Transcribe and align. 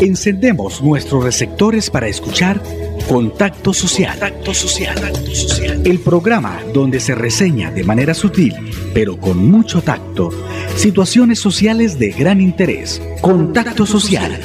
Encendemos 0.00 0.82
nuestros 0.82 1.22
receptores 1.22 1.90
para 1.90 2.08
escuchar 2.08 2.62
Contacto 3.06 3.74
Social. 3.74 4.18
Social. 4.54 5.82
El 5.84 5.98
programa 5.98 6.58
donde 6.72 7.00
se 7.00 7.14
reseña 7.14 7.70
de 7.70 7.84
manera 7.84 8.14
sutil, 8.14 8.54
pero 8.94 9.18
con 9.18 9.46
mucho 9.50 9.82
tacto, 9.82 10.30
situaciones 10.74 11.38
sociales 11.38 11.98
de 11.98 12.12
gran 12.12 12.40
interés. 12.40 13.02
Contacto 13.20 13.84
Social. 13.84 14.40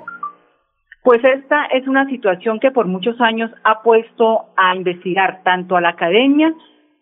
Pues 1.04 1.22
esta 1.24 1.66
es 1.66 1.86
una 1.86 2.08
situación 2.08 2.58
que 2.58 2.70
por 2.70 2.86
muchos 2.86 3.20
años 3.20 3.50
ha 3.64 3.82
puesto 3.82 4.46
a 4.56 4.74
investigar 4.74 5.42
tanto 5.44 5.76
a 5.76 5.80
la 5.80 5.90
academia 5.90 6.52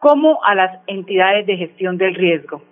como 0.01 0.43
a 0.43 0.55
las 0.55 0.81
entidades 0.89 1.47
de 1.47 1.59
gestión 1.59 1.98
del 1.98 2.15
riesgo. 2.15 2.62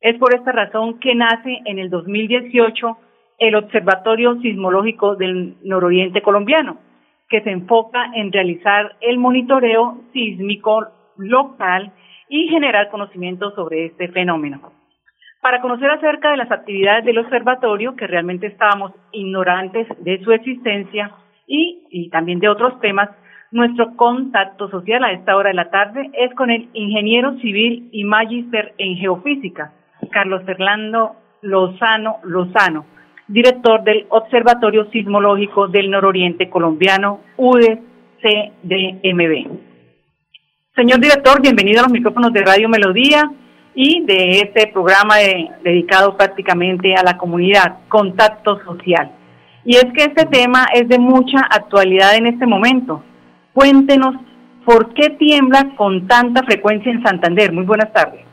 Es 0.00 0.16
por 0.18 0.34
esta 0.34 0.52
razón 0.52 0.98
que 1.00 1.14
nace 1.14 1.58
en 1.66 1.78
el 1.78 1.90
2018 1.90 2.96
el 3.38 3.56
Observatorio 3.56 4.40
Sismológico 4.40 5.16
del 5.16 5.56
Nororiente 5.62 6.22
Colombiano, 6.22 6.78
que 7.28 7.42
se 7.42 7.50
enfoca 7.50 8.12
en 8.14 8.32
realizar 8.32 8.96
el 9.00 9.18
monitoreo 9.18 9.98
sísmico 10.12 10.86
local 11.16 11.92
y 12.28 12.48
generar 12.48 12.88
conocimiento 12.88 13.50
sobre 13.54 13.86
este 13.86 14.08
fenómeno. 14.08 14.72
Para 15.42 15.60
conocer 15.60 15.90
acerca 15.90 16.30
de 16.30 16.36
las 16.36 16.52
actividades 16.52 17.04
del 17.04 17.18
observatorio, 17.18 17.96
que 17.96 18.06
realmente 18.06 18.46
estábamos 18.46 18.92
ignorantes 19.10 19.88
de 19.98 20.22
su 20.22 20.32
existencia 20.32 21.12
y, 21.46 21.86
y 21.90 22.10
también 22.10 22.38
de 22.38 22.48
otros 22.48 22.78
temas, 22.80 23.10
nuestro 23.52 23.96
contacto 23.96 24.70
social 24.70 25.02
a 25.04 25.12
esta 25.12 25.36
hora 25.36 25.48
de 25.48 25.56
la 25.56 25.70
tarde 25.70 26.10
es 26.12 26.32
con 26.34 26.50
el 26.50 26.68
ingeniero 26.72 27.36
civil 27.38 27.88
y 27.92 28.04
magíster 28.04 28.74
en 28.78 28.96
geofísica, 28.96 29.72
Carlos 30.10 30.42
Fernando 30.44 31.16
Lozano 31.42 32.18
Lozano, 32.22 32.86
director 33.26 33.82
del 33.82 34.06
Observatorio 34.10 34.88
Sismológico 34.90 35.66
del 35.68 35.90
Nororiente 35.90 36.48
Colombiano, 36.48 37.20
UDCDMB. 37.36 37.80
Señor 40.76 41.00
director, 41.00 41.42
bienvenido 41.42 41.80
a 41.80 41.82
los 41.84 41.92
micrófonos 41.92 42.32
de 42.32 42.42
Radio 42.42 42.68
Melodía 42.68 43.32
y 43.74 44.04
de 44.04 44.42
este 44.42 44.68
programa 44.68 45.16
dedicado 45.62 46.16
prácticamente 46.16 46.94
a 46.94 47.02
la 47.02 47.16
comunidad, 47.16 47.78
Contacto 47.88 48.62
Social. 48.64 49.10
Y 49.64 49.74
es 49.76 49.86
que 49.92 50.04
este 50.04 50.26
tema 50.26 50.66
es 50.72 50.88
de 50.88 50.98
mucha 50.98 51.40
actualidad 51.50 52.16
en 52.16 52.26
este 52.26 52.46
momento 52.46 53.02
Cuéntenos 53.52 54.14
por 54.64 54.92
qué 54.94 55.10
tiembla 55.10 55.74
con 55.76 56.06
tanta 56.06 56.42
frecuencia 56.42 56.92
en 56.92 57.02
Santander. 57.02 57.52
Muy 57.52 57.64
buenas 57.64 57.92
tardes. 57.92 58.24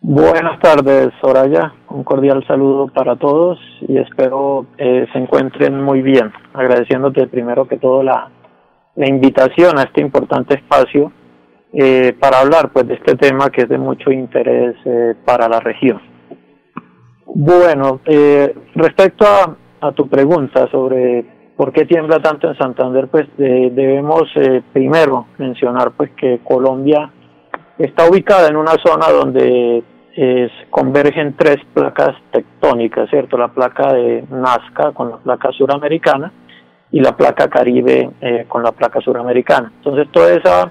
Buenas 0.00 0.60
tardes, 0.60 1.08
Soraya. 1.20 1.72
Un 1.90 2.04
cordial 2.04 2.44
saludo 2.46 2.88
para 2.88 3.16
todos 3.16 3.58
y 3.80 3.98
espero 3.98 4.66
eh, 4.78 5.06
se 5.12 5.18
encuentren 5.18 5.82
muy 5.82 6.02
bien. 6.02 6.32
Agradeciéndote 6.54 7.26
primero 7.26 7.66
que 7.66 7.78
todo 7.78 8.02
la, 8.02 8.30
la 8.94 9.08
invitación 9.08 9.78
a 9.78 9.82
este 9.82 10.00
importante 10.00 10.54
espacio 10.54 11.12
eh, 11.72 12.14
para 12.18 12.40
hablar 12.40 12.70
pues 12.72 12.86
de 12.86 12.94
este 12.94 13.16
tema 13.16 13.50
que 13.50 13.62
es 13.62 13.68
de 13.68 13.78
mucho 13.78 14.10
interés 14.10 14.76
eh, 14.84 15.14
para 15.24 15.48
la 15.48 15.60
región. 15.60 16.00
Bueno, 17.26 18.00
eh, 18.06 18.54
respecto 18.74 19.26
a, 19.26 19.56
a 19.86 19.92
tu 19.92 20.08
pregunta 20.08 20.68
sobre 20.70 21.37
¿Por 21.58 21.72
qué 21.72 21.86
tiembla 21.86 22.20
tanto 22.20 22.46
en 22.46 22.56
Santander? 22.56 23.08
Pues 23.08 23.26
debemos 23.36 24.30
eh, 24.36 24.62
primero 24.72 25.26
mencionar 25.38 25.90
pues 25.90 26.12
que 26.12 26.38
Colombia 26.44 27.10
está 27.76 28.08
ubicada 28.08 28.46
en 28.46 28.54
una 28.54 28.74
zona 28.80 29.08
donde 29.10 29.82
convergen 30.70 31.34
tres 31.36 31.56
placas 31.74 32.14
tectónicas, 32.30 33.10
¿cierto? 33.10 33.36
La 33.36 33.48
placa 33.48 33.92
de 33.92 34.24
Nazca 34.30 34.92
con 34.92 35.10
la 35.10 35.16
placa 35.16 35.50
suramericana 35.50 36.32
y 36.92 37.00
la 37.00 37.16
placa 37.16 37.48
Caribe 37.48 38.08
eh, 38.20 38.44
con 38.46 38.62
la 38.62 38.70
placa 38.70 39.00
suramericana. 39.00 39.72
Entonces 39.78 40.06
toda 40.12 40.30
esa 40.30 40.70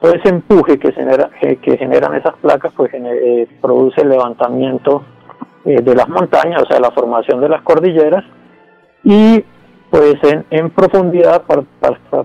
todo 0.00 0.14
ese 0.14 0.28
empuje 0.28 0.78
que, 0.78 0.92
genera, 0.92 1.28
que, 1.40 1.76
generan 1.76 2.14
esas 2.14 2.36
placas 2.36 2.72
pues 2.76 2.92
eh, 2.94 3.48
produce 3.60 4.02
el 4.02 4.10
levantamiento 4.10 5.02
de 5.64 5.94
las 5.94 6.08
montañas, 6.08 6.62
o 6.62 6.66
sea, 6.66 6.78
la 6.78 6.92
formación 6.92 7.40
de 7.40 7.48
las 7.48 7.62
cordilleras 7.62 8.24
y 9.02 9.44
pues 9.90 10.16
en, 10.22 10.44
en 10.50 10.70
profundidad, 10.70 11.44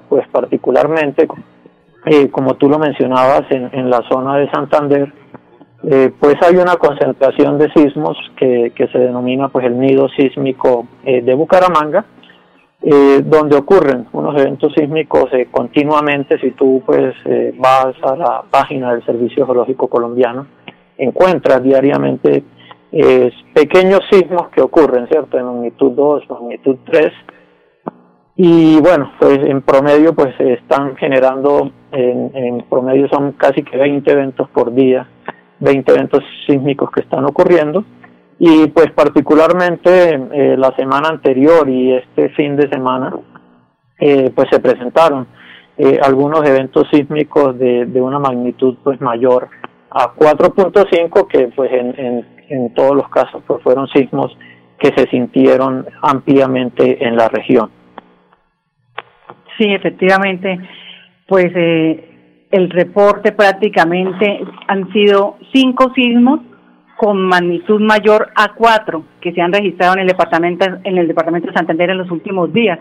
pues 0.09 0.27
particularmente, 0.31 1.27
eh, 2.05 2.29
como 2.29 2.55
tú 2.55 2.69
lo 2.69 2.77
mencionabas, 2.77 3.43
en, 3.51 3.69
en 3.71 3.89
la 3.89 4.01
zona 4.09 4.37
de 4.37 4.49
Santander, 4.51 5.11
eh, 5.83 6.11
pues 6.19 6.35
hay 6.41 6.55
una 6.55 6.75
concentración 6.75 7.57
de 7.57 7.71
sismos 7.71 8.17
que, 8.37 8.71
que 8.75 8.87
se 8.87 8.99
denomina 8.99 9.49
pues 9.49 9.65
el 9.65 9.79
nido 9.79 10.07
sísmico 10.09 10.87
eh, 11.05 11.21
de 11.21 11.33
Bucaramanga, 11.33 12.05
donde 13.23 13.55
ocurren 13.55 14.07
unos 14.11 14.37
eventos 14.41 14.73
sísmicos 14.73 15.29
continuamente. 15.51 16.37
Si 16.39 16.51
tú 16.51 16.83
pues 16.85 17.15
vas 17.57 17.95
a 18.03 18.15
la 18.17 18.43
página 18.49 18.91
del 18.91 19.05
Servicio 19.05 19.45
Geológico 19.45 19.87
Colombiano, 19.87 20.47
encuentras 20.97 21.63
diariamente 21.63 22.43
pequeños 23.53 24.01
sismos 24.11 24.49
que 24.49 24.59
ocurren, 24.59 25.07
¿cierto? 25.07 25.37
En 25.37 25.45
magnitud 25.45 25.93
2, 25.93 26.29
magnitud 26.29 26.75
3, 26.83 27.13
y 28.35 28.79
bueno, 28.79 29.11
pues 29.19 29.39
en 29.45 29.61
promedio 29.61 30.13
pues 30.13 30.35
se 30.37 30.53
están 30.53 30.95
generando, 30.95 31.71
en, 31.91 32.63
promedio 32.69 33.07
son 33.09 33.33
casi 33.33 33.61
que 33.63 33.77
20 33.77 34.11
eventos 34.11 34.49
por 34.49 34.73
día, 34.73 35.07
20 35.59 35.91
eventos 35.91 36.23
sísmicos 36.47 36.89
que 36.91 37.01
están 37.01 37.25
ocurriendo 37.25 37.85
y 38.39 38.67
pues 38.67 38.91
particularmente 38.91 40.15
eh, 40.15 40.57
la 40.57 40.75
semana 40.75 41.09
anterior 41.09 41.69
y 41.69 41.93
este 41.93 42.29
fin 42.29 42.55
de 42.55 42.67
semana 42.69 43.15
eh, 43.99 44.31
pues 44.35 44.47
se 44.51 44.59
presentaron 44.59 45.27
eh, 45.77 45.99
algunos 46.01 46.43
eventos 46.47 46.87
sísmicos 46.91 47.57
de, 47.59 47.85
de 47.85 48.01
una 48.01 48.17
magnitud 48.17 48.77
pues 48.83 48.99
mayor 48.99 49.47
a 49.91 50.11
4.5 50.15 51.27
que 51.27 51.49
pues 51.55 51.71
en, 51.71 51.99
en, 51.99 52.27
en 52.49 52.73
todos 52.73 52.95
los 52.95 53.07
casos 53.09 53.43
pues 53.45 53.61
fueron 53.61 53.87
sismos 53.89 54.35
que 54.79 54.91
se 54.97 55.07
sintieron 55.11 55.85
ampliamente 56.01 57.05
en 57.05 57.15
la 57.15 57.29
región. 57.29 57.82
Sí, 59.57 59.65
efectivamente, 59.65 60.59
pues 61.27 61.51
eh, 61.55 62.47
el 62.51 62.69
reporte 62.69 63.31
prácticamente 63.31 64.39
han 64.67 64.91
sido 64.93 65.37
cinco 65.53 65.91
sismos 65.93 66.41
con 66.97 67.21
magnitud 67.25 67.81
mayor 67.81 68.29
a 68.35 68.53
cuatro 68.53 69.03
que 69.19 69.31
se 69.33 69.41
han 69.41 69.51
registrado 69.51 69.93
en 69.93 70.01
el 70.01 70.07
departamento 70.07 70.65
en 70.83 70.97
el 70.97 71.07
departamento 71.07 71.47
de 71.47 71.53
Santander 71.53 71.89
en 71.89 71.97
los 71.97 72.11
últimos 72.11 72.53
días. 72.53 72.79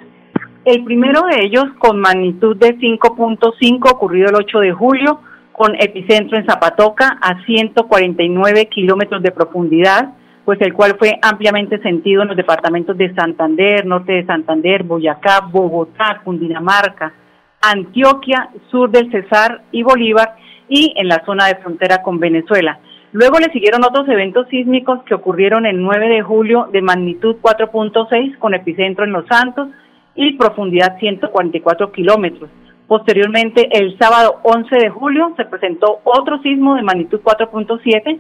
El 0.65 0.85
primero 0.85 1.23
de 1.23 1.45
ellos 1.45 1.65
con 1.79 1.99
magnitud 1.99 2.57
de 2.57 2.79
5.5 2.79 3.91
ocurrido 3.91 4.29
el 4.29 4.37
8 4.37 4.61
de 4.61 4.73
julio 4.73 5.21
con 5.53 5.75
epicentro 5.75 6.39
en 6.39 6.47
Zapatoca 6.47 7.19
a 7.21 7.45
149 7.45 8.67
kilómetros 8.67 9.23
de 9.23 9.33
profundidad 9.33 10.15
pues 10.45 10.61
el 10.61 10.73
cual 10.73 10.97
fue 10.99 11.19
ampliamente 11.23 11.79
sentido 11.79 12.23
en 12.23 12.29
los 12.29 12.37
departamentos 12.37 12.97
de 12.97 13.15
Santander, 13.15 13.87
norte 13.87 14.13
de 14.13 14.27
Santander, 14.27 14.83
Boyacá, 14.83 15.41
Bogotá, 15.51 16.21
Cundinamarca, 16.25 17.13
Antioquia, 17.61 18.51
sur 18.71 18.91
del 18.91 19.11
Cesar 19.11 19.63
y 19.71 19.83
Bolívar 19.83 20.35
y 20.69 20.95
en 20.97 21.09
la 21.09 21.25
zona 21.25 21.47
de 21.47 21.57
frontera 21.57 22.03
con 22.03 22.19
Venezuela. 22.19 22.81
Luego 23.13 23.39
le 23.39 23.53
siguieron 23.53 23.85
otros 23.85 24.09
eventos 24.09 24.49
sísmicos 24.49 25.03
que 25.05 25.15
ocurrieron 25.15 25.67
el 25.67 25.81
9 25.81 26.09
de 26.09 26.23
julio 26.23 26.69
de 26.73 26.81
magnitud 26.81 27.37
4.6 27.43 28.39
con 28.39 28.55
epicentro 28.55 29.05
en 29.05 29.13
Los 29.13 29.27
Santos 29.27 29.69
y 30.15 30.33
profundidad 30.33 30.99
144 30.99 31.93
kilómetros. 31.93 32.51
Posteriormente, 32.89 33.69
el 33.71 33.97
sábado 33.99 34.41
11 34.43 34.77
de 34.77 34.91
julio 34.91 35.33
se 35.37 35.45
presentó 35.45 36.01
otro 36.05 36.41
sismo 36.43 36.75
de 36.75 36.83
magnitud 36.83 37.21
4.7 37.23 38.19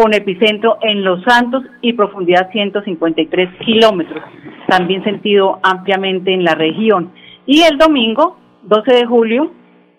con 0.00 0.14
epicentro 0.14 0.78
en 0.80 1.04
Los 1.04 1.22
Santos 1.24 1.62
y 1.82 1.92
profundidad 1.92 2.50
153 2.52 3.50
kilómetros, 3.66 4.24
también 4.66 5.04
sentido 5.04 5.58
ampliamente 5.62 6.32
en 6.32 6.42
la 6.42 6.54
región. 6.54 7.12
Y 7.44 7.62
el 7.64 7.76
domingo, 7.76 8.38
12 8.62 8.94
de 8.94 9.04
julio, 9.04 9.50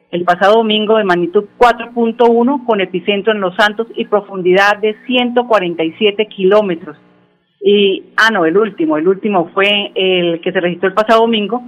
el 0.09 0.24
pasado 0.24 0.56
domingo 0.56 0.98
de 0.98 1.03
magnitud 1.03 1.45
4.1 1.56 2.65
con 2.65 2.81
epicentro 2.81 3.31
en 3.31 3.42
Los 3.42 3.56
Santos 3.56 3.86
y 3.95 4.06
profundidad 4.06 4.77
de 4.77 4.95
147 5.06 6.25
kilómetros. 6.25 6.98
Y, 7.63 8.06
ah, 8.18 8.31
no, 8.31 8.45
el 8.45 8.57
último, 8.57 8.98
el 8.98 9.07
último 9.07 9.51
fue 9.53 9.92
el 9.94 10.42
que 10.42 10.51
se 10.51 10.62
registró 10.62 10.89
el 10.89 10.95
pasado 10.95 11.21
domingo, 11.21 11.62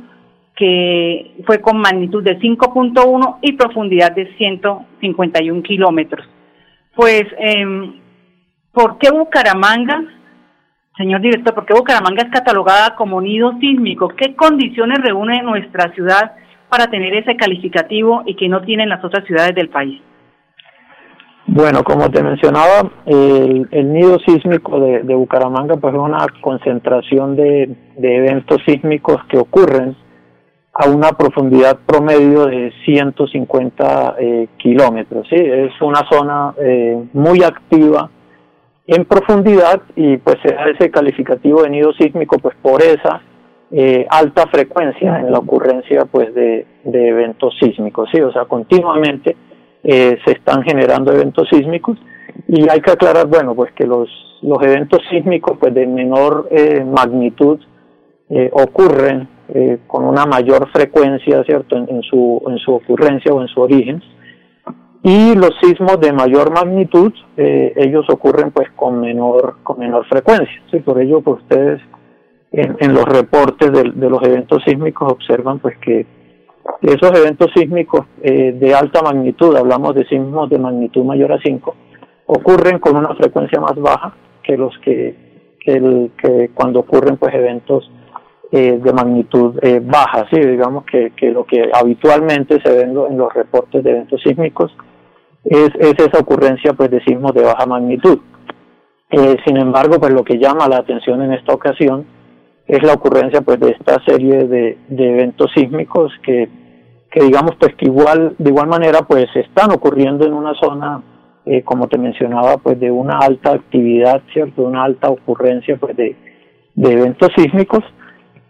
que 0.56 1.36
fue 1.46 1.62
con 1.62 1.78
magnitud 1.78 2.24
de 2.24 2.40
5.1 2.40 3.38
y 3.44 3.52
profundidad 3.52 4.12
de 4.12 4.36
151 4.38 5.62
kilómetros. 5.62 6.28
Pues 6.96 7.26
eh, 7.40 8.02
¿Por 8.74 8.98
qué 8.98 9.12
Bucaramanga, 9.12 10.04
señor 10.98 11.22
director, 11.22 11.54
por 11.54 11.66
qué 11.68 11.75
Bucaramanga 11.75 12.24
es 12.24 12.31
catalogada 12.31 12.96
como 12.96 13.22
nido 13.22 13.54
sísmico? 13.60 14.08
¿Qué 14.10 14.36
condiciones 14.36 14.98
reúne 15.00 15.44
nuestra 15.44 15.94
ciudad 15.94 16.34
para 16.70 16.88
tener 16.88 17.14
ese 17.14 17.36
calificativo 17.36 18.24
y 18.25 18.36
que 18.36 18.50
no 18.50 18.62
tienen 18.62 18.90
las 18.90 19.04
otras 19.06 19.25
ciudades 19.25 19.54
del 19.54 19.70
país? 19.70 20.02
Bueno, 21.46 21.84
como 21.84 22.10
te 22.10 22.24
mencionaba, 22.24 22.90
el, 23.06 23.94
nido 23.94 24.18
sísmico 24.25 24.80
de, 24.80 25.14
Bucaramanga 25.14 25.75
pues 25.75 25.94
es 25.94 26.00
una 26.00 26.25
concentración 26.42 27.36
de, 27.36 27.75
eventos 28.02 28.60
sísmicos 28.66 29.24
que 29.25 29.38
ocurren 29.38 29.96
a 30.74 30.90
una 30.90 31.12
profundidad 31.12 31.78
promedio 31.86 32.48
de 32.48 32.74
150 32.86 34.16
eh, 34.18 34.48
kilómetros. 34.58 35.28
¿sí? 35.30 35.36
Es 35.36 35.80
una 35.80 36.02
zona 36.10 36.56
eh, 36.58 37.04
muy 37.14 37.44
activa 37.44 38.10
en 38.88 39.06
profundidad 39.06 39.82
y 39.96 40.18
pues 40.18 40.38
se 40.44 40.54
da 40.54 40.66
ese 40.70 40.92
calificativo 40.92 41.64
de 41.64 41.70
nido 41.70 41.94
sísmico 41.94 42.38
pues 42.40 42.56
por 42.62 42.82
esa 42.82 43.22
eh, 43.72 44.06
alta 44.10 44.46
frecuencia 44.48 45.20
en 45.20 45.32
la 45.32 45.40
ocurrencia 45.40 46.06
pues 46.06 46.34
de, 46.36 46.68
eventos 46.84 47.56
sísmicos, 47.60 48.10
sí, 48.12 48.22
o 48.22 48.32
sea, 48.32 48.46
continuamente 48.46 49.36
eh, 49.84 50.18
se 50.24 50.32
están 50.34 50.64
generando 50.64 51.12
eventos 51.12 51.48
sísmicos 51.50 51.98
y 52.48 52.70
hay 52.70 52.82
que 52.82 52.92
aclarar, 52.92 53.28
bueno, 53.28 53.56
pues 53.56 53.72
que 53.74 53.86
los, 53.88 54.10
los 54.42 54.62
eventos 54.62 55.02
sísmicos 55.10 55.58
pues 55.60 55.74
de 55.74 55.88
menor 55.88 56.48
eh, 56.52 56.84
magnitud 56.86 57.60
ocurren 58.52 59.28
con 59.86 60.06
una 60.06 60.26
mayor 60.26 60.68
frecuencia, 60.72 61.44
¿cierto?, 61.44 61.76
en, 61.78 62.02
su, 62.02 62.42
en 62.48 62.58
su 62.58 62.74
ocurrencia 62.74 63.32
o 63.32 63.42
en 63.42 63.48
su 63.48 63.62
origen, 63.62 64.02
y 65.04 65.36
los 65.36 65.52
sismos 65.62 66.00
de 66.00 66.14
mayor 66.14 66.52
magnitud 66.54 67.12
eh, 67.36 67.74
ellos 67.76 68.06
ocurren 68.10 68.52
pues 68.52 68.72
con 68.72 69.02
menor 69.02 69.58
con 69.62 69.78
menor 69.78 70.06
frecuencia 70.08 70.64
¿sí? 70.72 70.80
por 70.80 71.00
ello 71.00 71.20
pues 71.20 71.42
ustedes 71.42 71.82
en, 72.54 72.94
los 72.94 73.04
reportes 73.06 73.72
de, 73.72 74.10
los 74.10 74.22
eventos 74.24 74.64
sísmicos 74.64 75.12
observan 75.12 75.60
pues 75.60 75.76
que 75.80 76.06
esos 76.84 77.20
eventos 77.20 77.52
sísmicos 77.54 78.06
eh, 78.22 78.54
de 78.54 78.74
alta 78.74 79.02
magnitud 79.02 79.56
hablamos 79.58 79.94
de 79.96 80.06
sismos 80.06 80.50
de 80.50 80.60
magnitud 80.60 81.04
mayor 81.04 81.34
a 81.34 81.40
5 81.40 81.76
ocurren 82.28 82.80
con 82.80 82.96
una 82.96 83.14
frecuencia 83.16 83.60
más 83.60 83.76
baja 83.76 84.16
que 84.42 84.56
los 84.56 84.78
que, 84.80 85.50
que, 85.60 86.52
cuando 86.54 86.80
ocurren 86.80 87.18
pues 87.18 87.34
eventos 87.34 87.92
eh, 88.52 88.80
de 88.82 88.94
magnitud 88.94 89.60
baja, 89.82 90.28
¿sí? 90.30 90.40
digamos 90.40 90.86
que, 90.86 91.12
que 91.16 91.32
lo 91.32 91.44
que 91.44 91.70
habitualmente 91.74 92.62
se 92.62 92.70
ve 92.70 92.82
en, 92.84 92.92
en 92.92 93.18
los 93.18 93.34
reportes 93.34 93.84
de 93.84 93.90
eventos 93.90 94.22
sísmicos 94.22 94.72
es, 95.45 95.69
esa 95.80 96.19
ocurrencia 96.19 96.74
pues 96.74 96.92
de 96.92 97.04
sismos 97.04 97.34
de 97.34 97.44
baja 97.44 97.66
magnitud. 97.66 98.19
Eh, 99.10 99.38
sin 99.45 99.57
embargo, 99.57 100.00
pues 100.00 100.13
lo 100.13 100.24
que 100.24 100.40
llama 100.40 100.68
la 100.68 100.78
atención 100.78 101.22
en 101.22 101.34
esta 101.34 101.54
ocasión 101.54 102.06
es 102.68 102.81
la 102.84 102.94
ocurrencia 102.94 103.42
pues 103.42 103.60
de 103.60 103.72
esta 103.72 104.04
serie 104.06 104.48
de, 104.48 104.78
eventos 104.90 105.51
sísmicos 105.54 106.12
que, 106.24 106.50
que 107.12 107.24
digamos 107.24 107.56
pues 107.60 107.75
que 107.75 107.86
igual 107.86 108.36
de 108.38 108.50
igual 108.50 108.68
manera 108.68 109.01
pues 109.01 109.28
están 109.36 109.72
ocurriendo 109.72 110.25
en 110.25 110.34
una 110.34 110.54
zona 110.56 111.04
eh, 111.46 111.62
como 111.63 111.88
te 111.88 111.98
mencionaba 111.98 112.57
pues 112.57 112.80
de 112.80 112.89
una 112.89 113.18
alta 113.19 113.51
actividad 113.51 114.22
cierto 114.31 114.63
una 114.63 114.86
alta 114.86 115.10
ocurrencia 115.10 115.75
pues 115.78 115.98
de, 115.98 116.16
de 116.74 116.92
eventos 116.94 117.30
sísmicos 117.36 117.84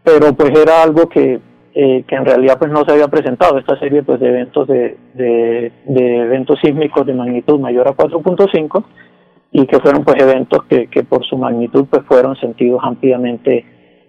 pero 0.04 0.34
pues 0.34 0.52
era 0.58 0.84
algo 0.84 1.10
que 1.10 1.40
eh, 1.76 2.04
que 2.08 2.16
en 2.16 2.24
realidad 2.24 2.60
pues 2.60 2.72
no 2.72 2.86
se 2.86 2.92
había 2.92 3.08
presentado 3.08 3.58
esta 3.58 3.80
serie 3.80 4.04
pues 4.04 4.20
de 4.20 4.28
eventos 4.28 4.68
de, 4.68 4.96
de, 5.16 5.72
eventos 5.88 6.60
sísmicos 6.62 7.04
de 7.04 7.16
magnitud 7.16 7.60
mayor 7.60 7.88
a 7.88 7.96
4.5 7.96 8.84
y 9.52 9.66
que 9.66 9.80
fueron 9.80 10.04
pues 10.04 10.22
eventos 10.22 10.66
que, 10.66 10.86
que 10.86 11.04
por 11.04 11.26
su 11.26 11.36
magnitud 11.36 11.86
pues 11.90 12.04
fueron 12.06 12.36
sentidos 12.36 12.80
ampliamente 12.84 13.66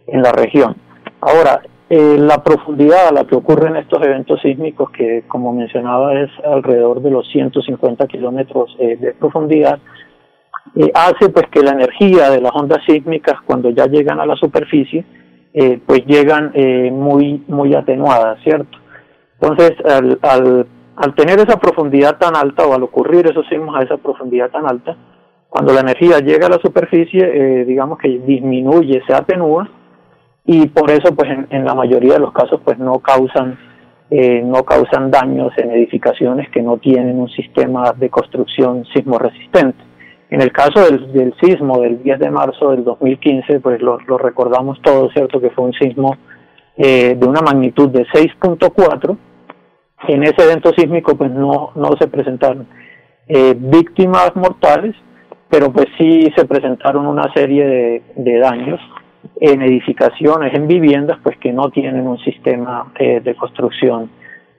en 0.07 0.23
la 0.23 0.33
región. 0.33 0.77
Ahora, 1.23 1.63
eh, 1.89 2.19
la 2.19 2.43
profundidad 2.43 3.09
a 3.09 3.13
la 3.13 3.25
que 3.25 3.35
ocurren 3.35 3.77
estos 3.77 4.03
eventos 4.05 4.43
sísmicos, 4.43 4.91
que 4.91 5.25
como 5.27 5.55
mencionaba 5.55 6.21
es 6.21 6.31
alrededor 6.45 7.01
de 7.01 7.11
los 7.11 7.27
150 7.31 8.07
kilómetros 8.09 8.77
eh, 8.79 8.97
de 8.97 9.15
profundidad, 9.15 9.79
hace 10.93 11.31
pues 11.31 11.47
que 11.51 11.63
la 11.63 11.71
energía 11.71 12.29
de 12.29 12.43
las 12.43 12.53
ondas 12.55 12.81
sísmicas 12.87 13.41
cuando 13.47 13.71
ya 13.71 13.87
llegan 13.87 14.21
a 14.21 14.27
la 14.27 14.37
superficie 14.37 15.05
eh, 15.57 15.81
pues 15.87 16.05
llegan 16.05 16.51
eh, 16.55 16.91
muy, 16.91 17.45
muy 17.47 17.77
atenuadas, 17.77 18.43
¿cierto? 18.43 18.77
Entonces, 19.41 19.73
al, 19.85 20.19
al, 20.97 21.15
tener 21.15 21.39
esa 21.39 21.61
profundidad 21.61 22.19
tan 22.19 22.35
alta 22.35 22.67
o 22.67 22.75
al 22.75 22.83
ocurrir 22.83 23.25
esos 23.29 23.47
sismos 23.47 23.77
a 23.77 23.85
esa 23.85 23.97
profundidad 23.97 24.51
tan 24.51 24.67
alta, 24.67 24.97
cuando 25.49 25.73
la 25.73 25.83
energía 25.83 26.19
llega 26.19 26.49
a 26.49 26.51
la 26.51 26.59
superficie, 26.59 27.23
eh, 27.23 27.65
digamos 27.67 27.99
que 27.99 28.09
disminuye, 28.09 29.01
se 29.07 29.15
atenúa, 29.15 29.69
y 30.45 30.67
por 30.67 30.91
eso, 30.91 31.15
pues 31.15 31.31
en, 31.49 31.65
la 31.65 31.75
mayoría 31.77 32.15
de 32.15 32.19
los 32.21 32.33
casos, 32.33 32.61
pues 32.65 32.77
no 32.79 32.99
causan, 32.99 33.57
no 34.11 34.63
causan 34.65 35.11
daños 35.11 35.53
en 35.57 35.71
edificaciones 35.71 36.51
que 36.51 36.63
no 36.63 36.77
tienen 36.77 37.19
un 37.19 37.31
sistema 37.31 37.93
de 37.93 38.11
construcción 38.11 38.85
sismo 38.93 39.19
resistente. 39.19 39.83
En 40.35 40.43
el 40.43 40.51
caso 40.51 40.81
del, 40.81 41.33
sismo 41.41 41.79
del 41.79 42.03
10 42.03 42.19
de 42.19 42.29
marzo 42.29 42.73
del 42.73 42.83
2015, 42.83 43.61
pues 43.61 43.81
lo, 43.81 43.99
recordamos 44.19 44.83
todos, 44.83 45.13
¿cierto? 45.13 45.41
Que 45.41 45.51
fue 45.51 45.67
un 45.67 45.73
sismo 45.75 46.17
eh, 46.77 47.15
de 47.15 47.25
una 47.25 47.41
magnitud 47.41 47.89
de 47.89 48.05
6.4. 48.07 49.17
En 50.09 50.25
ese 50.25 50.43
evento 50.43 50.73
sísmico, 50.77 51.17
pues 51.17 51.31
no, 51.31 51.71
no 51.77 51.91
se 52.01 52.09
presentaron 52.09 52.67
eh, 53.29 53.55
víctimas 53.57 54.35
mortales, 54.35 54.97
pero 55.49 55.71
pues 55.71 55.87
sí 55.99 56.29
se 56.35 56.47
presentaron 56.47 57.07
una 57.07 57.33
serie 57.33 58.03
de, 58.17 58.39
daños 58.41 58.81
en 59.41 59.63
edificaciones, 59.63 60.53
en 60.53 60.67
viviendas, 60.67 61.17
pues 61.23 61.39
que 61.39 61.53
no 61.53 61.71
tienen 61.71 62.09
un 62.09 62.19
sistema 62.19 62.93
eh, 62.99 63.21
de 63.21 63.37
construcción 63.37 64.11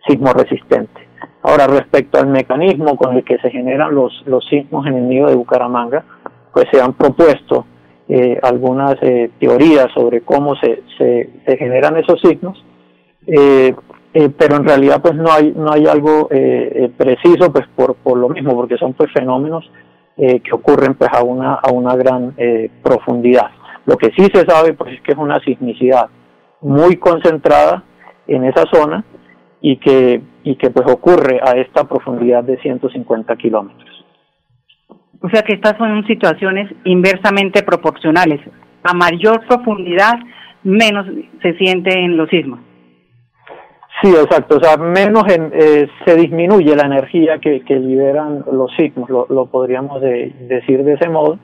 sismo 0.08 0.32
resistente. 0.32 1.05
Ahora, 1.44 1.68
respecto 1.68 2.20
al 2.20 2.28
mecanismo 2.28 2.98
con 2.98 3.16
el 3.16 3.24
que 3.24 3.38
se 3.38 3.52
generan 3.52 3.94
los, 3.94 4.24
los 4.26 4.46
sismos 4.48 4.88
en 4.88 4.96
el 4.96 5.08
nido 5.08 5.28
de 5.28 5.36
Bucaramanga, 5.36 6.04
pues 6.54 6.66
se 6.72 6.82
han 6.82 6.94
propuesto 6.94 7.66
eh, 8.08 8.40
algunas 8.42 8.96
eh, 9.02 9.32
teorías 9.40 9.88
sobre 9.94 10.22
cómo 10.22 10.56
se, 10.56 10.84
se, 10.98 11.58
generan 11.58 11.98
esos 11.98 12.22
sismos, 12.22 12.64
eh, 13.26 13.74
pero 14.38 14.58
en 14.58 14.64
realidad 14.64 15.02
pues 15.02 15.16
no 15.16 15.32
hay, 15.32 15.54
no 15.56 15.72
hay 15.72 15.88
algo 15.88 16.30
preciso 16.96 17.52
pues 17.52 17.68
por, 17.76 17.96
por 17.96 18.18
lo 18.18 18.30
mismo, 18.30 18.56
porque 18.56 18.78
son 18.78 18.94
pues 18.94 19.12
fenómenos 19.12 19.70
que 20.16 20.54
ocurren 20.54 20.94
pues 20.94 21.10
a 21.12 21.22
una, 21.22 21.56
a 21.56 21.70
una 21.74 21.98
gran 21.98 22.34
profundidad. 22.82 23.48
Lo 23.86 23.98
que 23.98 24.12
sí 24.16 24.26
se 24.34 24.46
sabe 24.46 24.72
pues 24.72 24.94
es 24.94 25.02
que 25.02 25.12
es 25.12 25.18
una 25.18 25.42
sismicidad 25.42 26.08
muy 26.62 26.96
concentrada 26.96 27.84
en 28.26 28.46
esa 28.46 28.64
zona 28.72 29.04
y 29.60 29.78
que, 29.78 30.22
y 30.46 30.56
que 30.56 30.70
pues 30.70 30.90
ocurre 30.90 31.40
a 31.44 31.54
esta 31.54 31.84
profundidad 31.86 32.44
de 32.44 32.58
150 32.58 33.36
kilómetros. 33.36 34.06
O 35.22 35.30
sea 35.30 35.42
que 35.42 35.56
estas 35.56 35.76
son 35.78 36.06
situaciones 36.06 36.72
inversamente 36.84 37.64
proporcionales. 37.64 38.40
A 38.84 38.94
mayor 38.94 39.46
profundidad, 39.48 40.14
menos 40.64 41.08
se 41.42 41.58
siente 41.58 42.00
en 42.00 42.16
los 42.16 42.30
sismos. 42.30 42.60
Sí, 44.04 44.10
exacto. 44.10 44.58
O 44.58 44.64
sea, 44.64 44.78
menos 44.78 45.24
eh, 45.28 45.88
se 46.06 46.16
disminuye 46.16 46.76
la 46.76 46.86
energía 46.86 47.40
que, 47.40 47.62
que 47.62 47.76
liberan 47.80 48.46
los 48.52 48.72
sismos, 48.76 49.10
lo, 49.10 49.26
lo 49.28 49.48
podríamos 49.48 50.00
decir 50.00 50.84
de 50.84 50.94
ese 50.94 51.10
modo. 51.10 51.40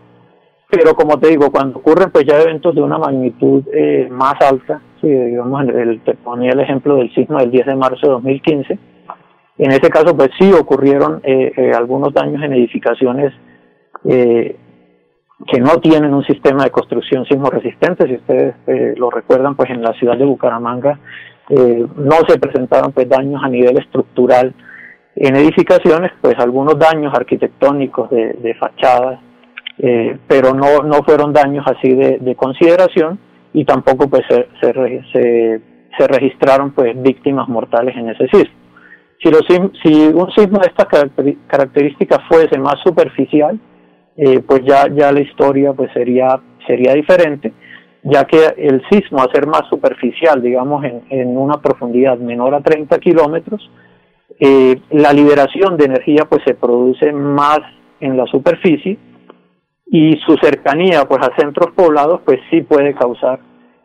Pero 0.70 0.94
como 0.94 1.20
te 1.20 1.30
digo, 1.30 1.50
cuando 1.52 1.80
ocurren 1.80 2.12
pues 2.12 2.26
ya 2.26 2.40
eventos 2.40 2.76
de 2.76 2.82
una 2.82 3.00
magnitud 3.00 3.64
eh, 3.74 4.08
más 4.12 4.36
alta, 4.42 4.80
Sí, 5.02 5.08
digamos, 5.08 5.68
el, 5.68 6.00
te 6.02 6.14
ponía 6.14 6.52
el 6.52 6.60
ejemplo 6.60 6.98
del 6.98 7.12
sismo 7.16 7.40
del 7.40 7.50
10 7.50 7.66
de 7.66 7.76
marzo 7.76 8.06
de 8.06 8.14
2015. 8.14 8.80
En 9.62 9.70
ese 9.70 9.92
caso, 9.92 10.18
pues 10.18 10.32
sí 10.40 10.52
ocurrieron 10.54 11.22
eh, 11.24 11.52
eh, 11.56 11.72
algunos 11.76 12.12
daños 12.16 12.42
en 12.42 12.54
edificaciones 12.54 13.32
eh, 14.06 14.56
que 15.46 15.60
no 15.60 15.78
tienen 15.78 16.16
un 16.16 16.24
sistema 16.24 16.64
de 16.64 16.72
construcción 16.72 17.26
sismo 17.28 17.48
resistente. 17.52 18.08
Si 18.08 18.16
ustedes 18.16 18.56
lo 18.98 19.12
recuerdan, 19.12 19.56
pues 19.56 19.70
en 19.70 19.84
la 19.84 19.94
ciudad 19.94 20.18
de 20.18 20.26
Bucaramanga 20.26 21.00
no 21.50 22.16
se 22.28 22.40
presentaron 22.40 22.92
pues 22.92 23.08
daños 23.08 23.44
a 23.44 23.50
nivel 23.50 23.78
estructural 23.78 24.54
en 25.16 25.36
edificaciones, 25.36 26.12
pues 26.22 26.40
algunos 26.40 26.80
daños 26.80 27.14
arquitectónicos 27.14 28.10
de, 28.10 28.56
fachadas, 28.60 29.20
pero 30.28 30.54
no, 30.56 30.84
no 30.84 31.04
fueron 31.04 31.34
daños 31.34 31.66
así 31.68 31.94
de, 31.94 32.18
de 32.20 32.36
consideración 32.36 33.20
y 33.54 33.66
tampoco 33.66 34.08
pues 34.10 34.24
se, 34.30 34.48
se, 34.62 35.62
se, 35.98 36.08
registraron 36.08 36.72
pues 36.72 37.00
víctimas 37.02 37.48
mortales 37.50 37.96
en 37.96 38.10
ese 38.10 38.28
sismo. 38.28 38.61
Si, 39.24 39.30
un 39.30 40.32
sismo 40.32 40.60
de 40.60 40.68
estas 40.68 40.88
características 41.48 42.20
fuese 42.28 42.58
más 42.58 42.76
superficial, 42.84 43.60
eh, 44.18 44.40
pues 44.40 44.62
ya, 44.66 44.88
la 44.88 45.22
historia 45.22 45.74
pues 45.74 45.92
sería, 45.94 46.40
sería 46.66 46.94
diferente, 46.96 47.54
ya 48.04 48.26
que 48.26 48.40
el 48.58 48.82
sismo, 48.90 49.22
a 49.22 49.32
ser 49.32 49.46
más 49.46 49.62
superficial, 49.70 50.42
digamos, 50.42 50.84
en, 50.84 51.04
en 51.10 51.38
una 51.38 51.62
profundidad 51.62 52.18
menor 52.18 52.56
a 52.56 52.62
30 52.62 52.98
kilómetros, 52.98 53.70
eh, 54.40 54.82
la 54.90 55.14
liberación 55.14 55.78
de 55.78 55.86
energía 55.86 56.26
pues 56.28 56.42
se 56.44 56.56
produce 56.56 57.14
más 57.14 57.60
en 58.00 58.18
la 58.18 58.26
superficie 58.26 58.98
y 59.86 60.18
su 60.26 60.36
cercanía 60.38 61.06
pues 61.06 61.22
a 61.22 61.36
centros 61.38 61.76
poblados 61.76 62.22
pues 62.26 62.40
sí 62.50 62.62
puede 62.62 62.96
causar 62.96 63.40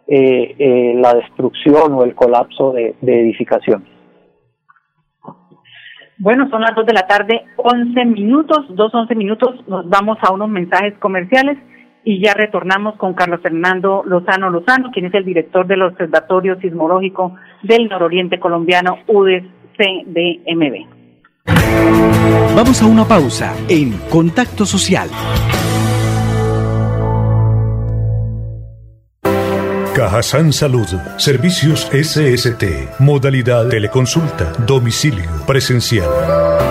eh, 0.06 0.94
la 0.96 1.12
destrucción 1.12 1.92
o 1.92 2.04
el 2.04 2.14
colapso 2.14 2.72
de 2.72 2.94
edificaciones. 3.02 3.95
Bueno, 6.18 6.48
son 6.48 6.62
las 6.62 6.74
2 6.74 6.86
de 6.86 6.92
la 6.94 7.06
tarde, 7.06 7.44
11 7.56 8.04
minutos, 8.06 8.64
2, 8.70 8.94
11 8.94 9.14
minutos, 9.14 9.50
nos 9.68 9.88
vamos 9.88 10.16
a 10.22 10.32
unos 10.32 10.48
mensajes 10.48 10.94
comerciales 10.98 11.58
y 12.04 12.22
ya 12.22 12.32
retornamos 12.32 12.96
con 12.96 13.14
Carlos 13.14 13.40
Fernando 13.42 14.02
Lozano 14.06 14.48
Lozano, 14.48 14.90
quien 14.92 15.06
es 15.06 15.14
el 15.14 15.24
director 15.24 15.66
del 15.66 15.82
Observatorio 15.82 16.58
Sismológico 16.60 17.34
del 17.62 17.88
Nororiente 17.88 18.38
Colombiano, 18.38 18.98
UDES 19.08 19.44
CDMB. 19.76 20.86
Vamos 22.56 22.82
a 22.82 22.86
una 22.86 23.04
pausa 23.04 23.54
en 23.68 23.92
Contacto 24.10 24.64
Social. 24.64 25.08
Cajasan 30.06 30.52
Salud, 30.52 30.86
Servicios 31.16 31.88
SST, 31.90 33.00
modalidad 33.00 33.66
teleconsulta, 33.68 34.52
domicilio, 34.64 35.28
presencial. 35.48 36.08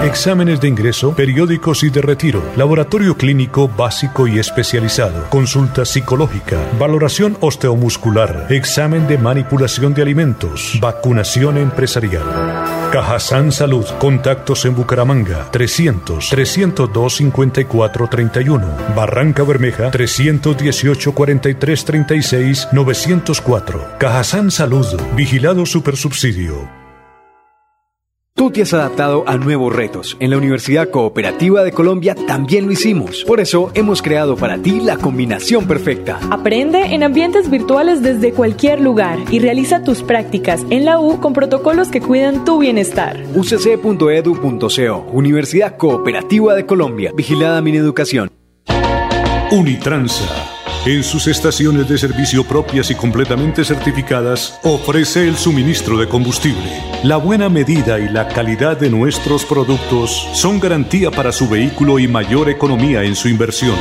Exámenes 0.06 0.62
de 0.62 0.70
ingreso, 0.70 1.14
periódicos 1.14 1.84
y 1.84 1.90
de 1.90 2.02
retiro, 2.02 2.42
laboratorio 2.56 3.18
clínico 3.18 3.68
básico 3.68 4.26
y 4.26 4.40
especializado, 4.40 5.30
consulta 5.30 5.84
psicológica, 5.84 6.58
valoración 6.80 7.38
osteomuscular, 7.42 8.48
examen 8.52 9.06
de 9.06 9.18
manipulación 9.18 9.94
de 9.94 10.04
alimentos, 10.04 10.78
vacunación 10.80 11.58
empresarial. 11.58 12.85
Cajasan 12.96 13.52
Salud. 13.52 13.86
Contactos 14.00 14.64
en 14.64 14.74
Bucaramanga 14.74 15.52
300 15.52 16.30
302 16.30 17.16
54 17.18 18.08
31. 18.08 18.78
Barranca 18.96 19.44
Bermeja 19.44 19.92
318 19.92 21.12
43 21.14 21.84
36 21.84 22.70
904. 22.72 23.98
Cajasan 24.00 24.50
Salud. 24.50 24.88
Vigilado 25.14 25.66
Supersubsidio. 25.66 26.85
Tú 28.38 28.52
te 28.52 28.62
has 28.62 28.74
adaptado 28.74 29.24
a 29.28 29.38
nuevos 29.38 29.74
retos. 29.74 30.18
En 30.20 30.30
la 30.30 30.38
Universidad 30.38 30.90
Cooperativa 30.90 31.64
de 31.64 31.72
Colombia 31.72 32.16
también 32.28 32.66
lo 32.66 32.74
hicimos. 32.74 33.24
Por 33.24 33.40
eso 33.40 33.72
hemos 33.76 34.02
creado 34.02 34.36
para 34.36 34.58
ti 34.58 34.82
la 34.82 34.98
combinación 34.98 35.66
perfecta. 35.68 36.20
Aprende 36.30 36.94
en 36.94 37.04
ambientes 37.04 37.50
virtuales 37.50 38.02
desde 38.02 38.34
cualquier 38.34 38.82
lugar 38.82 39.20
y 39.32 39.40
realiza 39.40 39.84
tus 39.84 40.04
prácticas 40.04 40.66
en 40.70 40.84
la 40.84 41.00
U 41.00 41.22
con 41.22 41.32
protocolos 41.32 41.88
que 41.88 42.02
cuidan 42.02 42.44
tu 42.44 42.60
bienestar. 42.60 43.24
ucc.edu.co 43.34 45.06
Universidad 45.14 45.78
Cooperativa 45.78 46.56
de 46.56 46.66
Colombia. 46.66 47.14
Vigilada 47.16 47.62
mi 47.62 47.74
educación. 47.78 48.30
Unitransa 49.50 50.55
en 50.86 51.04
sus 51.04 51.26
estaciones 51.28 51.90
de 51.90 51.98
servicio 51.98 52.44
propias 52.44 52.92
y 52.92 52.96
completamente 52.96 53.66
certificadas, 53.66 54.60
ofrece 54.62 55.28
el 55.28 55.36
suministro 55.36 55.98
de 55.98 56.08
combustible. 56.08 56.70
La 57.04 57.18
buena 57.18 57.50
medida 57.50 58.00
y 58.00 58.08
la 58.08 58.28
calidad 58.28 58.78
de 58.78 58.92
nuestros 58.92 59.46
productos 59.46 60.28
son 60.34 60.60
garantía 60.60 61.10
para 61.10 61.32
su 61.32 61.50
vehículo 61.50 61.98
y 61.98 62.08
mayor 62.08 62.50
economía 62.50 63.04
en 63.04 63.16
su 63.16 63.30
inversión. 63.30 63.76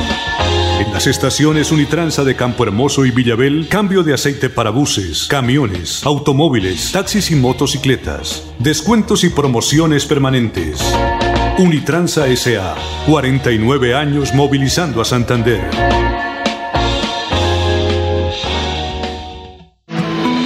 En 0.79 0.91
las 0.93 1.05
estaciones 1.05 1.71
Unitransa 1.71 2.23
de 2.23 2.35
Campo 2.35 2.63
Hermoso 2.63 3.05
y 3.05 3.11
Villabel, 3.11 3.67
cambio 3.69 4.01
de 4.01 4.15
aceite 4.15 4.49
para 4.49 4.71
buses, 4.71 5.27
camiones, 5.27 6.03
automóviles, 6.05 6.91
taxis 6.91 7.29
y 7.29 7.35
motocicletas. 7.35 8.43
Descuentos 8.57 9.23
y 9.23 9.29
promociones 9.29 10.05
permanentes. 10.05 10.79
Unitransa 11.59 12.25
SA, 12.35 12.75
49 13.07 13.95
años 13.95 14.33
movilizando 14.33 15.01
a 15.01 15.05
Santander. 15.05 16.04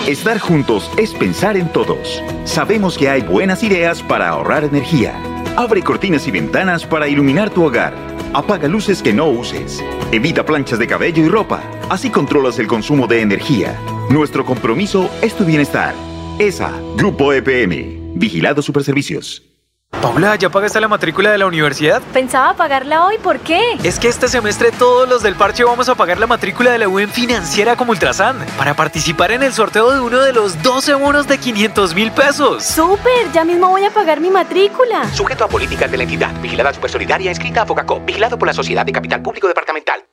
Estar 0.10 0.40
juntos 0.40 0.90
es 0.98 1.14
pensar 1.14 1.56
en 1.56 1.72
todos. 1.72 2.24
Sabemos 2.44 2.98
que 2.98 3.10
hay 3.10 3.22
buenas 3.22 3.62
ideas 3.62 4.02
para 4.02 4.30
ahorrar 4.30 4.64
energía. 4.64 5.14
Abre 5.56 5.84
cortinas 5.84 6.28
y 6.28 6.32
ventanas 6.32 6.84
para 6.84 7.08
iluminar 7.08 7.52
tu 7.52 7.64
hogar. 7.64 7.94
Apaga 8.34 8.68
luces 8.68 9.04
que 9.04 9.14
no 9.14 9.30
uses. 9.30 9.84
Evita 10.12 10.44
planchas 10.44 10.80
de 10.80 10.88
cabello 10.88 11.24
y 11.24 11.30
ropa. 11.30 11.62
Así 11.92 12.10
controlas 12.10 12.58
el 12.58 12.66
consumo 12.66 13.06
de 13.06 13.22
energía. 13.22 13.80
Nuestro 14.10 14.44
compromiso 14.44 15.12
es 15.22 15.36
tu 15.36 15.46
bienestar. 15.46 15.94
ESA, 16.40 16.72
Grupo 16.98 17.32
EPM. 17.32 18.16
Vigilado 18.16 18.64
Superservicios. 18.64 19.49
Paula, 19.94 20.36
¿ya 20.38 20.50
pagaste 20.50 20.80
la 20.80 20.88
matrícula 20.88 21.32
de 21.32 21.38
la 21.38 21.46
universidad? 21.46 22.02
Pensaba 22.14 22.54
pagarla 22.54 23.06
hoy, 23.06 23.18
¿por 23.18 23.40
qué? 23.40 23.60
Es 23.84 24.00
que 24.00 24.08
este 24.08 24.30
semestre 24.30 24.72
todos 24.72 25.10
los 25.10 25.24
del 25.24 25.36
parche 25.36 25.66
vamos 25.66 25.90
a 25.90 25.96
pagar 25.96 26.20
la 26.20 26.28
matrícula 26.28 26.72
de 26.72 26.78
la 26.78 26.88
UN 26.88 27.10
financiera 27.10 27.76
como 27.76 27.92
Ultrasan 27.92 28.38
para 28.58 28.76
participar 28.76 29.32
en 29.32 29.44
el 29.44 29.52
sorteo 29.52 29.92
de 29.92 30.00
uno 30.00 30.20
de 30.22 30.32
los 30.32 30.62
12 30.64 30.94
bonos 30.94 31.28
de 31.28 31.38
500 31.38 31.96
mil 31.96 32.12
pesos. 32.14 32.64
¡Súper! 32.64 33.30
Ya 33.34 33.44
mismo 33.44 33.68
voy 33.68 33.84
a 33.84 33.90
pagar 33.90 34.22
mi 34.22 34.30
matrícula. 34.30 35.04
Sujeto 35.14 35.44
a 35.44 35.50
políticas 35.50 35.92
de 35.92 35.98
la 35.98 36.04
entidad, 36.04 36.32
vigilada 36.40 36.74
supersolidaria, 36.74 37.32
escrita 37.32 37.64
a 37.64 37.66
Focacop, 37.66 38.06
vigilado 38.06 38.40
por 38.40 38.48
la 38.48 38.54
Sociedad 38.54 38.86
de 38.86 38.94
Capital 38.94 39.22
Público 39.22 39.50
Departamental. 39.50 40.06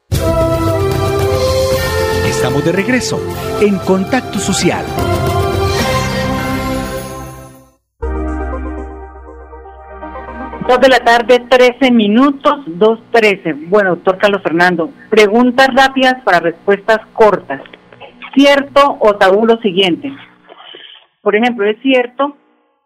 Estamos 2.26 2.64
de 2.64 2.72
regreso 2.72 3.20
en 3.60 3.78
Contacto 3.78 4.40
Social. 4.40 4.84
Dos 10.68 10.80
de 10.80 10.88
la 10.88 10.98
tarde, 10.98 11.46
13 11.48 11.92
minutos, 11.92 12.66
2.13. 12.66 13.68
Bueno, 13.68 13.90
doctor 13.90 14.18
Carlos 14.18 14.42
Fernando, 14.42 14.90
preguntas 15.08 15.68
rápidas 15.72 16.16
para 16.24 16.40
respuestas 16.40 16.98
cortas. 17.12 17.62
¿Cierto 18.34 18.96
o 18.98 19.14
tabú 19.14 19.46
lo 19.46 19.58
siguiente? 19.58 20.10
Por 21.22 21.36
ejemplo, 21.36 21.66
¿es 21.66 21.80
cierto 21.82 22.36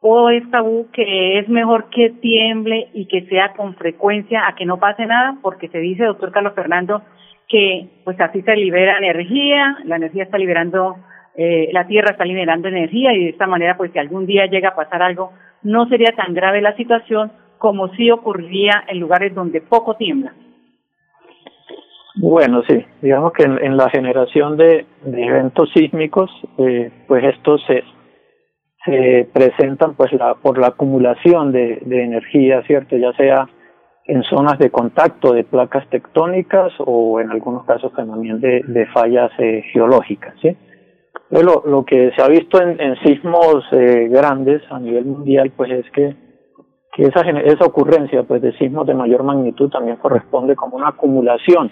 o 0.02 0.28
es 0.28 0.48
tabú 0.50 0.88
que 0.92 1.38
es 1.38 1.48
mejor 1.48 1.88
que 1.88 2.10
tiemble 2.10 2.90
y 2.92 3.06
que 3.06 3.22
sea 3.28 3.54
con 3.54 3.74
frecuencia 3.76 4.46
a 4.46 4.54
que 4.56 4.66
no 4.66 4.78
pase 4.78 5.06
nada? 5.06 5.38
Porque 5.40 5.68
se 5.68 5.78
dice, 5.78 6.04
doctor 6.04 6.32
Carlos 6.32 6.52
Fernando, 6.54 7.00
que 7.48 7.88
pues 8.04 8.20
así 8.20 8.42
se 8.42 8.56
libera 8.56 8.98
energía, 8.98 9.78
la 9.84 9.96
energía 9.96 10.24
está 10.24 10.36
liberando, 10.36 10.96
eh, 11.34 11.70
la 11.72 11.86
Tierra 11.86 12.12
está 12.12 12.26
liberando 12.26 12.68
energía 12.68 13.14
y 13.14 13.24
de 13.24 13.30
esta 13.30 13.46
manera 13.46 13.78
pues 13.78 13.90
si 13.92 13.98
algún 13.98 14.26
día 14.26 14.44
llega 14.44 14.68
a 14.68 14.76
pasar 14.76 15.00
algo, 15.00 15.32
no 15.62 15.88
sería 15.88 16.14
tan 16.14 16.34
grave 16.34 16.60
la 16.60 16.76
situación 16.76 17.32
como 17.60 17.88
sí 17.94 18.10
ocurría 18.10 18.84
en 18.88 18.98
lugares 18.98 19.34
donde 19.34 19.60
poco 19.60 19.94
tiembla. 19.94 20.32
Bueno, 22.16 22.62
sí, 22.66 22.84
digamos 23.02 23.32
que 23.34 23.44
en, 23.44 23.62
en 23.62 23.76
la 23.76 23.90
generación 23.90 24.56
de, 24.56 24.86
eventos 25.04 25.70
sísmicos, 25.74 26.30
eh, 26.58 26.90
pues 27.06 27.22
estos 27.22 27.62
se, 27.66 27.84
se 28.84 29.28
presentan 29.32 29.94
pues 29.94 30.10
la, 30.14 30.34
por 30.34 30.58
la 30.58 30.68
acumulación 30.68 31.52
de, 31.52 31.80
de 31.82 32.02
energía, 32.02 32.62
¿cierto? 32.62 32.96
Ya 32.96 33.12
sea 33.12 33.46
en 34.06 34.22
zonas 34.24 34.58
de 34.58 34.70
contacto 34.70 35.32
de 35.34 35.44
placas 35.44 35.86
tectónicas 35.90 36.72
o 36.78 37.20
en 37.20 37.30
algunos 37.30 37.64
casos 37.66 37.92
también 37.92 38.40
de, 38.40 38.86
fallas 38.86 39.30
eh, 39.38 39.64
geológicas, 39.70 40.34
¿sí? 40.40 40.56
Lo, 41.30 41.62
lo 41.64 41.84
que 41.84 42.10
se 42.16 42.22
ha 42.22 42.28
visto 42.28 42.60
en, 42.60 42.80
en 42.80 42.96
sismos 43.04 43.64
eh, 43.70 44.08
grandes 44.10 44.62
a 44.70 44.80
nivel 44.80 45.04
mundial, 45.04 45.52
pues 45.56 45.70
es 45.70 45.90
que 45.92 46.29
que 46.92 47.04
esa, 47.04 47.20
esa 47.20 47.64
ocurrencia 47.64 48.22
pues 48.24 48.42
de 48.42 48.52
sismos 48.58 48.86
de 48.86 48.94
mayor 48.94 49.22
magnitud 49.22 49.70
también 49.70 49.96
corresponde 49.96 50.56
como 50.56 50.76
una 50.76 50.88
acumulación 50.88 51.70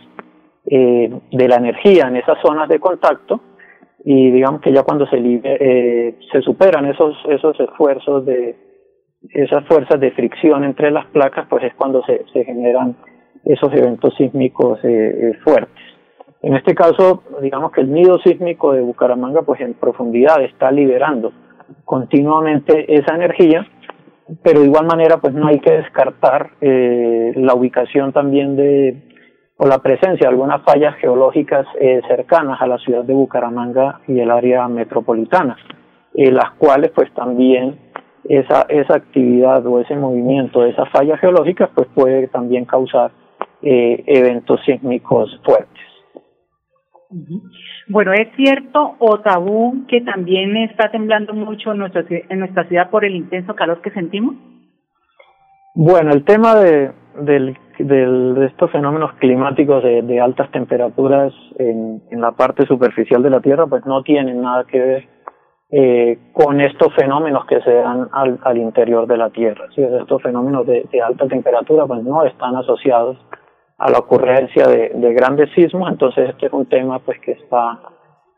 eh, 0.67 1.11
de 1.31 1.49
la 1.49 1.57
energía 1.57 2.09
en 2.09 2.17
esas 2.17 2.39
zonas 2.45 2.69
de 2.69 2.79
contacto 2.79 3.41
y 4.05 4.31
digamos 4.31 4.61
que 4.61 4.73
ya 4.73 4.83
cuando 4.83 5.07
se 5.07 5.17
eh, 5.19 6.19
se 6.31 6.43
superan 6.43 6.87
esos 6.87 7.17
esos 7.29 7.59
esfuerzos 7.59 8.25
de 8.27 8.57
esas 9.31 9.67
fuerzas 9.67 9.99
de 10.01 10.13
fricción 10.13 10.63
entre 10.63 10.91
las 10.91 11.07
placas 11.07 11.47
pues 11.49 11.65
es 11.65 11.75
cuando 11.75 12.05
se, 12.05 12.25
se 12.33 12.45
generan 12.45 12.97
esos 13.45 13.73
eventos 13.73 14.15
sísmicos 14.17 14.79
eh, 14.85 15.33
fuertes. 15.43 15.83
En 16.43 16.55
este 16.55 16.75
caso, 16.75 17.25
digamos 17.43 17.73
que 17.73 17.81
el 17.81 17.93
nido 17.93 18.19
sísmico 18.21 18.73
de 18.73 18.81
Bucaramanga, 18.81 19.43
pues 19.43 19.61
en 19.61 19.75
profundidad 19.75 20.43
está 20.43 20.71
liberando 20.71 21.33
continuamente 21.85 22.95
esa 22.95 23.17
energía, 23.17 23.67
pero 24.43 24.61
de 24.61 24.67
igual 24.67 24.87
manera, 24.87 25.19
pues 25.19 25.35
no 25.35 25.47
hay 25.47 25.61
que 25.61 25.73
descartar 25.73 26.51
eh, 26.61 27.33
la 27.37 27.55
ubicación 27.55 28.13
también 28.13 28.57
de 28.57 29.09
o 29.59 29.67
la 29.67 29.79
presencia 29.79 30.21
de 30.21 30.29
algunas 30.29 30.63
fallas 30.63 30.95
geológicas 30.97 31.67
eh, 31.81 32.01
cercanas 32.07 32.63
a 32.63 32.67
la 32.67 32.79
ciudad 32.79 33.05
de 33.05 33.13
Bucaramanga 33.13 34.01
y 34.07 34.21
el 34.21 34.31
área 34.31 34.69
metropolitana, 34.69 35.57
eh, 36.15 36.31
las 36.31 36.53
cuales 36.53 36.93
pues 36.95 37.13
también 37.13 37.77
esa, 38.25 38.67
esa 38.69 38.95
actividad 38.95 39.67
o 39.67 39.81
ese 39.81 39.97
movimiento 39.97 40.61
de 40.61 40.71
esas 40.71 40.89
fallas 40.91 41.19
geológicas 41.19 41.71
pues 41.75 41.89
puede 41.93 42.29
también 42.29 42.67
causar 42.67 43.11
eh, 43.63 44.05
eventos 44.07 44.61
sísmicos 44.65 45.41
fuertes. 45.45 45.88
Bueno, 47.89 48.13
es 48.13 48.29
cierto 48.37 48.97
o 48.99 49.21
tabú 49.21 49.87
que 49.89 50.03
también 50.03 50.57
está 50.57 50.91
temblando 50.91 51.33
mucho 51.33 51.73
en 51.73 51.79
nuestra, 51.79 52.05
en 52.09 52.39
nuestra 52.39 52.65
ciudad 52.69 52.91
por 52.91 53.05
el 53.05 53.15
intenso 53.15 53.55
calor 53.55 53.81
que 53.81 53.91
sentimos. 53.91 54.37
Bueno, 55.75 56.11
el 56.13 56.25
tema 56.25 56.55
de, 56.57 56.93
del, 57.21 57.57
de 57.79 58.47
estos 58.47 58.71
fenómenos 58.71 59.13
climáticos 59.15 59.83
de, 59.83 60.21
altas 60.21 60.51
temperaturas 60.51 61.33
en, 61.59 62.03
en, 62.11 62.21
la 62.21 62.33
parte 62.33 62.67
superficial 62.67 63.23
de 63.23 63.31
la 63.31 63.41
Tierra, 63.41 63.67
pues 63.67 63.87
no 63.87 64.03
tienen 64.03 64.43
nada 64.43 64.65
que 64.65 64.79
ver 64.79 65.09
eh, 65.71 66.19
con 66.33 66.61
estos 66.61 66.95
fenómenos 66.95 67.47
que 67.47 67.61
se 67.61 67.73
dan 67.73 68.09
al, 68.13 68.39
al 68.43 68.59
interior 68.59 69.07
de 69.07 69.17
la 69.17 69.31
Tierra. 69.31 69.67
¿sí? 69.75 69.83
Estos 69.83 70.21
fenómenos 70.23 70.67
de, 70.67 70.87
de 70.91 71.01
alta 71.01 71.27
temperatura 71.27 71.87
pues 71.87 72.03
no 72.03 72.25
están 72.25 72.57
asociados 72.57 73.17
a 73.79 73.91
la 73.91 73.99
ocurrencia 73.99 74.67
de, 74.67 74.91
de 74.95 75.15
grandes 75.15 75.51
sismos, 75.55 75.91
entonces 75.91 76.31
este 76.31 76.47
es 76.47 76.53
un 76.53 76.67
tema 76.67 76.99
pues 76.99 77.19
que 77.21 77.33
está 77.33 77.81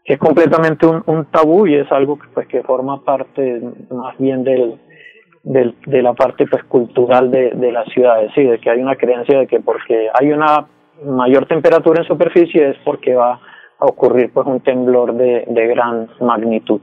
que 0.04 0.14
es 0.14 0.18
completamente 0.18 0.86
un, 0.86 1.02
un 1.06 1.26
tabú 1.26 1.66
y 1.66 1.74
es 1.74 1.90
algo 1.92 2.18
que 2.18 2.28
pues 2.32 2.46
que 2.46 2.62
forma 2.62 3.02
parte 3.04 3.60
más 3.90 4.16
bien 4.18 4.44
del, 4.44 4.80
del 5.42 5.74
de 5.86 6.02
la 6.02 6.14
parte 6.14 6.46
pues 6.46 6.62
cultural 6.64 7.30
de, 7.30 7.50
de 7.50 7.72
las 7.72 7.88
ciudades, 7.88 8.30
sí, 8.34 8.42
de 8.44 8.58
que 8.58 8.70
hay 8.70 8.80
una 8.80 8.96
creencia 8.96 9.38
de 9.38 9.46
que 9.46 9.60
porque 9.60 10.08
hay 10.18 10.32
una 10.32 10.66
mayor 11.04 11.46
temperatura 11.46 12.02
en 12.02 12.08
superficie 12.08 12.70
es 12.70 12.76
porque 12.84 13.14
va 13.14 13.40
a 13.78 13.86
ocurrir 13.86 14.30
pues 14.32 14.46
un 14.46 14.60
temblor 14.60 15.14
de 15.14 15.66
gran 15.68 16.10
magnitud. 16.20 16.82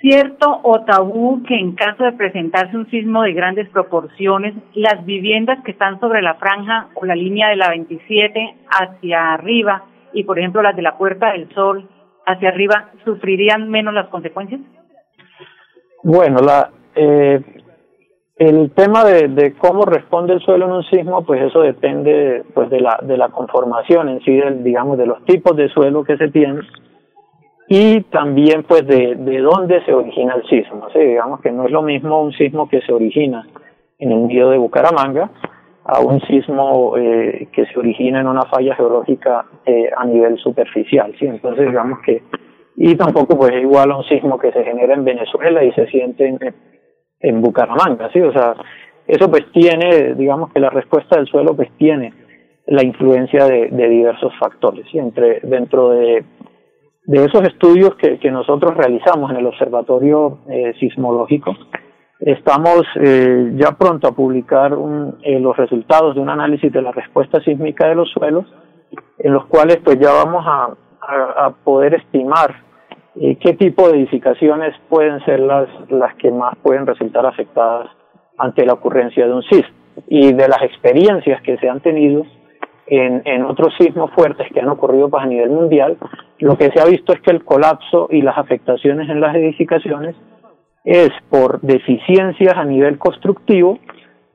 ¿Cierto 0.00 0.60
o 0.62 0.84
tabú 0.84 1.42
que 1.44 1.58
en 1.58 1.74
caso 1.74 2.04
de 2.04 2.12
presentarse 2.12 2.76
un 2.76 2.88
sismo 2.90 3.22
de 3.22 3.32
grandes 3.32 3.68
proporciones, 3.70 4.54
las 4.74 5.04
viviendas 5.06 5.64
que 5.64 5.70
están 5.70 5.98
sobre 6.00 6.20
la 6.20 6.34
franja 6.34 6.88
o 6.94 7.06
la 7.06 7.14
línea 7.14 7.48
de 7.48 7.56
la 7.56 7.70
27 7.70 8.56
hacia 8.68 9.32
arriba 9.32 9.84
y 10.12 10.24
por 10.24 10.38
ejemplo 10.38 10.62
las 10.62 10.76
de 10.76 10.82
la 10.82 10.98
Puerta 10.98 11.32
del 11.32 11.48
Sol 11.54 11.88
hacia 12.26 12.50
arriba 12.50 12.90
sufrirían 13.04 13.70
menos 13.70 13.94
las 13.94 14.08
consecuencias? 14.08 14.60
Bueno, 16.02 16.40
la 16.40 16.70
eh, 16.94 17.40
el 18.36 18.70
tema 18.72 19.02
de, 19.02 19.28
de 19.28 19.54
cómo 19.54 19.86
responde 19.86 20.34
el 20.34 20.40
suelo 20.40 20.66
en 20.66 20.72
un 20.72 20.84
sismo, 20.84 21.24
pues 21.24 21.40
eso 21.40 21.62
depende 21.62 22.44
pues 22.54 22.68
de 22.68 22.80
la 22.80 22.98
de 23.02 23.16
la 23.16 23.30
conformación 23.30 24.10
en 24.10 24.20
sí, 24.20 24.36
del, 24.36 24.62
digamos, 24.62 24.98
de 24.98 25.06
los 25.06 25.24
tipos 25.24 25.56
de 25.56 25.70
suelo 25.70 26.04
que 26.04 26.18
se 26.18 26.28
tienen 26.28 26.60
y 27.68 28.02
también 28.02 28.62
pues 28.62 28.86
de, 28.86 29.16
de 29.16 29.38
dónde 29.38 29.84
se 29.84 29.92
origina 29.92 30.34
el 30.34 30.44
sismo. 30.48 30.88
¿sí? 30.92 31.00
Digamos 31.00 31.40
que 31.40 31.50
no 31.50 31.64
es 31.64 31.70
lo 31.70 31.82
mismo 31.82 32.22
un 32.22 32.32
sismo 32.32 32.68
que 32.68 32.80
se 32.82 32.92
origina 32.92 33.46
en 33.98 34.12
el 34.12 34.20
medio 34.20 34.50
de 34.50 34.58
Bucaramanga 34.58 35.30
a 35.84 36.00
un 36.00 36.20
sismo 36.22 36.96
eh, 36.96 37.48
que 37.52 37.64
se 37.66 37.78
origina 37.78 38.20
en 38.20 38.26
una 38.26 38.42
falla 38.42 38.74
geológica 38.74 39.46
eh, 39.64 39.88
a 39.96 40.04
nivel 40.04 40.38
superficial. 40.38 41.14
¿sí? 41.18 41.26
Entonces 41.26 41.66
digamos 41.66 42.00
que, 42.04 42.22
y 42.76 42.94
tampoco 42.94 43.36
pues 43.36 43.52
es 43.52 43.62
igual 43.62 43.90
a 43.90 43.96
un 43.96 44.04
sismo 44.04 44.38
que 44.38 44.52
se 44.52 44.64
genera 44.64 44.94
en 44.94 45.04
Venezuela 45.04 45.64
y 45.64 45.72
se 45.72 45.86
siente 45.86 46.26
en, 46.26 46.38
en 47.20 47.42
Bucaramanga. 47.42 48.10
¿sí? 48.12 48.20
O 48.20 48.32
sea, 48.32 48.54
eso 49.08 49.28
pues 49.28 49.44
tiene, 49.52 50.14
digamos 50.14 50.52
que 50.52 50.60
la 50.60 50.70
respuesta 50.70 51.16
del 51.16 51.26
suelo 51.26 51.56
pues 51.56 51.70
tiene 51.78 52.12
la 52.66 52.84
influencia 52.84 53.44
de, 53.46 53.68
de 53.70 53.88
diversos 53.88 54.32
factores. 54.38 54.86
¿sí? 54.90 54.98
Entre, 54.98 55.40
dentro 55.40 55.90
de 55.90 56.24
de 57.06 57.24
esos 57.24 57.42
estudios 57.42 57.94
que, 57.96 58.30
nosotros 58.30 58.76
realizamos 58.76 59.30
en 59.30 59.36
el 59.36 59.46
Observatorio 59.46 60.38
eh, 60.48 60.74
Sismológico, 60.78 61.56
estamos 62.20 62.82
eh, 62.96 63.52
ya 63.56 63.72
pronto 63.72 64.08
a 64.08 64.12
publicar 64.12 64.74
un, 64.74 65.16
eh, 65.22 65.38
los 65.38 65.56
resultados 65.56 66.14
de 66.14 66.20
un 66.20 66.28
análisis 66.28 66.72
de 66.72 66.82
la 66.82 66.92
respuesta 66.92 67.40
sísmica 67.40 67.88
de 67.88 67.94
los 67.94 68.10
suelos, 68.10 68.46
en 69.18 69.32
los 69.32 69.46
cuales 69.46 69.78
pues 69.84 69.98
ya 69.98 70.12
vamos 70.12 70.44
a, 70.46 70.76
a, 71.00 71.46
a 71.46 71.50
poder 71.50 71.94
estimar 71.94 72.66
eh, 73.18 73.36
qué 73.40 73.54
tipo 73.54 73.88
de 73.88 73.98
edificaciones 73.98 74.74
pueden 74.90 75.24
ser 75.24 75.40
las, 75.40 75.68
las 75.88 76.14
que 76.16 76.30
más 76.30 76.54
pueden 76.62 76.86
resultar 76.86 77.24
afectadas 77.24 77.88
ante 78.36 78.66
la 78.66 78.74
ocurrencia 78.74 79.26
de 79.26 79.32
un 79.32 79.42
sismo. 79.44 79.74
Y 80.08 80.34
de 80.34 80.48
las 80.48 80.60
experiencias 80.62 81.40
que 81.40 81.56
se 81.56 81.68
han 81.68 81.80
tenido, 81.80 82.26
en, 82.86 83.44
otros 83.44 83.74
sismos 83.78 84.10
fuertes 84.12 84.46
que 84.52 84.60
han 84.60 84.68
ocurrido 84.68 85.08
pues, 85.08 85.24
a 85.24 85.26
nivel 85.26 85.50
mundial, 85.50 85.96
lo 86.38 86.56
que 86.56 86.70
se 86.70 86.80
ha 86.80 86.84
visto 86.84 87.12
es 87.12 87.20
que 87.20 87.30
el 87.30 87.44
colapso 87.44 88.08
y 88.10 88.22
las 88.22 88.38
afectaciones 88.38 89.08
en 89.08 89.20
las 89.20 89.34
edificaciones 89.34 90.14
es 90.84 91.10
por 91.28 91.60
deficiencias 91.62 92.56
a 92.56 92.64
nivel 92.64 92.98
constructivo 92.98 93.78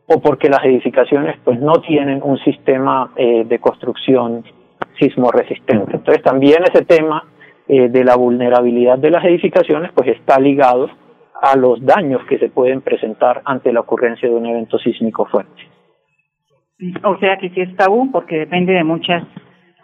o 0.05 0.19
porque 0.19 0.49
las 0.49 0.63
edificaciones 0.65 1.37
pues 1.43 1.59
no 1.59 1.73
tienen 1.81 2.19
un 2.23 2.37
sistema 2.39 3.11
eh, 3.15 3.45
de 3.45 3.59
construcción 3.59 4.43
sismo 4.99 5.31
resistente. 5.31 5.95
Entonces 5.95 6.21
también 6.21 6.63
ese 6.63 6.83
tema 6.83 7.23
eh, 7.67 7.87
de 7.87 8.03
la 8.03 8.17
vulnerabilidad 8.17 8.97
de 8.97 9.11
las 9.11 9.23
edificaciones 9.23 9.91
pues 9.93 10.09
está 10.09 10.39
ligado 10.39 10.89
a 11.41 11.55
los 11.55 11.83
daños 11.83 12.21
que 12.25 12.37
se 12.37 12.49
pueden 12.49 12.81
presentar 12.81 13.41
ante 13.45 13.71
la 13.71 13.79
ocurrencia 13.79 14.27
de 14.27 14.35
un 14.35 14.45
evento 14.45 14.77
sísmico 14.77 15.25
fuerte. 15.25 15.69
O 17.03 17.17
sea 17.19 17.37
que 17.37 17.49
sí 17.51 17.61
es 17.61 17.75
tabú 17.75 18.11
porque 18.11 18.37
depende 18.37 18.73
de 18.73 18.83
muchas 18.83 19.23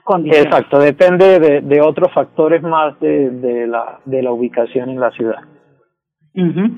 condiciones. 0.04 0.46
Exacto, 0.46 0.80
depende 0.80 1.40
de, 1.40 1.62
de 1.62 1.82
otros 1.82 2.12
factores 2.14 2.62
más 2.64 3.00
de, 3.00 3.30
de, 3.30 3.68
la, 3.68 4.00
de 4.06 4.24
la 4.24 4.32
ubicación 4.32 4.90
en 4.90 5.00
la 5.00 5.12
ciudad. 5.12 5.42
Uh 6.36 6.70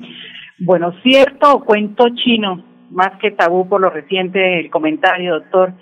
Bueno, 0.62 0.92
cierto 1.02 1.54
o 1.54 1.64
cuento 1.64 2.04
chino, 2.14 2.62
más 2.90 3.18
que 3.20 3.30
tabú 3.30 3.66
por 3.66 3.80
lo 3.80 3.88
reciente 3.88 4.38
del 4.38 4.70
comentario, 4.70 5.34
doctor, 5.34 5.72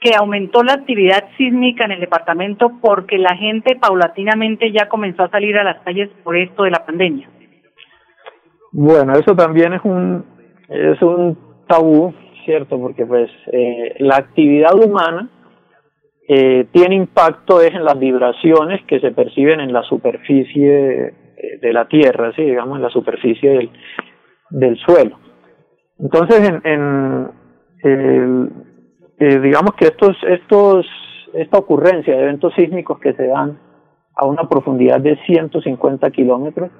que 0.00 0.14
aumentó 0.14 0.62
la 0.62 0.74
actividad 0.74 1.24
sísmica 1.38 1.84
en 1.84 1.92
el 1.92 2.00
departamento 2.00 2.72
porque 2.80 3.16
la 3.16 3.36
gente 3.36 3.76
paulatinamente 3.76 4.72
ya 4.72 4.88
comenzó 4.88 5.24
a 5.24 5.30
salir 5.30 5.56
a 5.56 5.64
las 5.64 5.80
calles 5.82 6.10
por 6.24 6.36
esto 6.36 6.64
de 6.64 6.70
la 6.70 6.84
pandemia. 6.84 7.28
Bueno, 8.72 9.12
eso 9.14 9.34
también 9.34 9.72
es 9.74 9.80
un 9.84 10.24
es 10.68 11.00
un 11.02 11.36
tabú 11.66 12.14
¿cierto? 12.50 12.80
Porque 12.80 13.06
pues 13.06 13.30
eh, 13.52 13.94
la 14.00 14.16
actividad 14.16 14.74
humana 14.74 15.28
eh, 16.28 16.66
tiene 16.72 16.96
impacto 16.96 17.60
es 17.60 17.72
en 17.72 17.84
las 17.84 17.96
vibraciones 17.96 18.82
que 18.88 18.98
se 18.98 19.12
perciben 19.12 19.60
en 19.60 19.72
la 19.72 19.84
superficie 19.84 21.06
eh, 21.06 21.58
de 21.62 21.72
la 21.72 21.86
Tierra, 21.86 22.32
¿sí? 22.34 22.42
digamos 22.42 22.78
en 22.78 22.82
la 22.82 22.90
superficie 22.90 23.70
del, 24.50 24.76
suelo. 24.78 25.16
Entonces, 26.00 26.52
en, 26.64 27.30
digamos 29.18 29.74
que 29.74 29.84
estos, 29.84 30.16
estos, 30.26 30.86
esta 31.34 31.58
ocurrencia 31.58 32.16
de 32.16 32.22
eventos 32.22 32.52
sísmicos 32.54 32.98
que 32.98 33.12
se 33.12 33.28
dan 33.28 33.60
a 34.16 34.26
una 34.26 34.48
profundidad 34.48 35.00
de 35.00 35.16
150 35.24 36.10
kilómetros, 36.10 36.72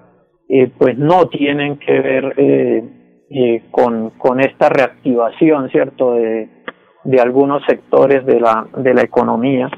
pues 0.78 0.98
no 0.98 1.28
tienen 1.28 1.78
que 1.78 2.00
ver 2.00 2.34
eh, 2.38 2.99
eh, 3.30 3.62
con, 3.70 4.10
con 4.18 4.40
esta 4.40 4.68
reactivación, 4.68 5.70
¿cierto?, 5.70 6.14
de, 6.14 6.48
de 7.04 7.20
algunos 7.20 7.64
sectores 7.64 8.26
de 8.26 8.40
la, 8.40 8.66
de 8.76 8.92
la 8.92 9.02
economía 9.02 9.70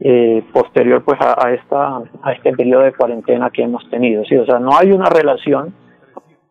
eh, 0.00 0.42
posterior 0.52 1.02
pues 1.04 1.20
a, 1.20 1.46
a, 1.46 1.52
esta, 1.52 1.98
a 2.22 2.32
este 2.32 2.52
periodo 2.52 2.82
de 2.82 2.92
cuarentena 2.92 3.50
que 3.50 3.62
hemos 3.62 3.88
tenido. 3.90 4.24
¿sí? 4.24 4.36
O 4.36 4.46
sea, 4.46 4.58
no 4.58 4.76
hay 4.76 4.92
una 4.92 5.10
relación 5.10 5.74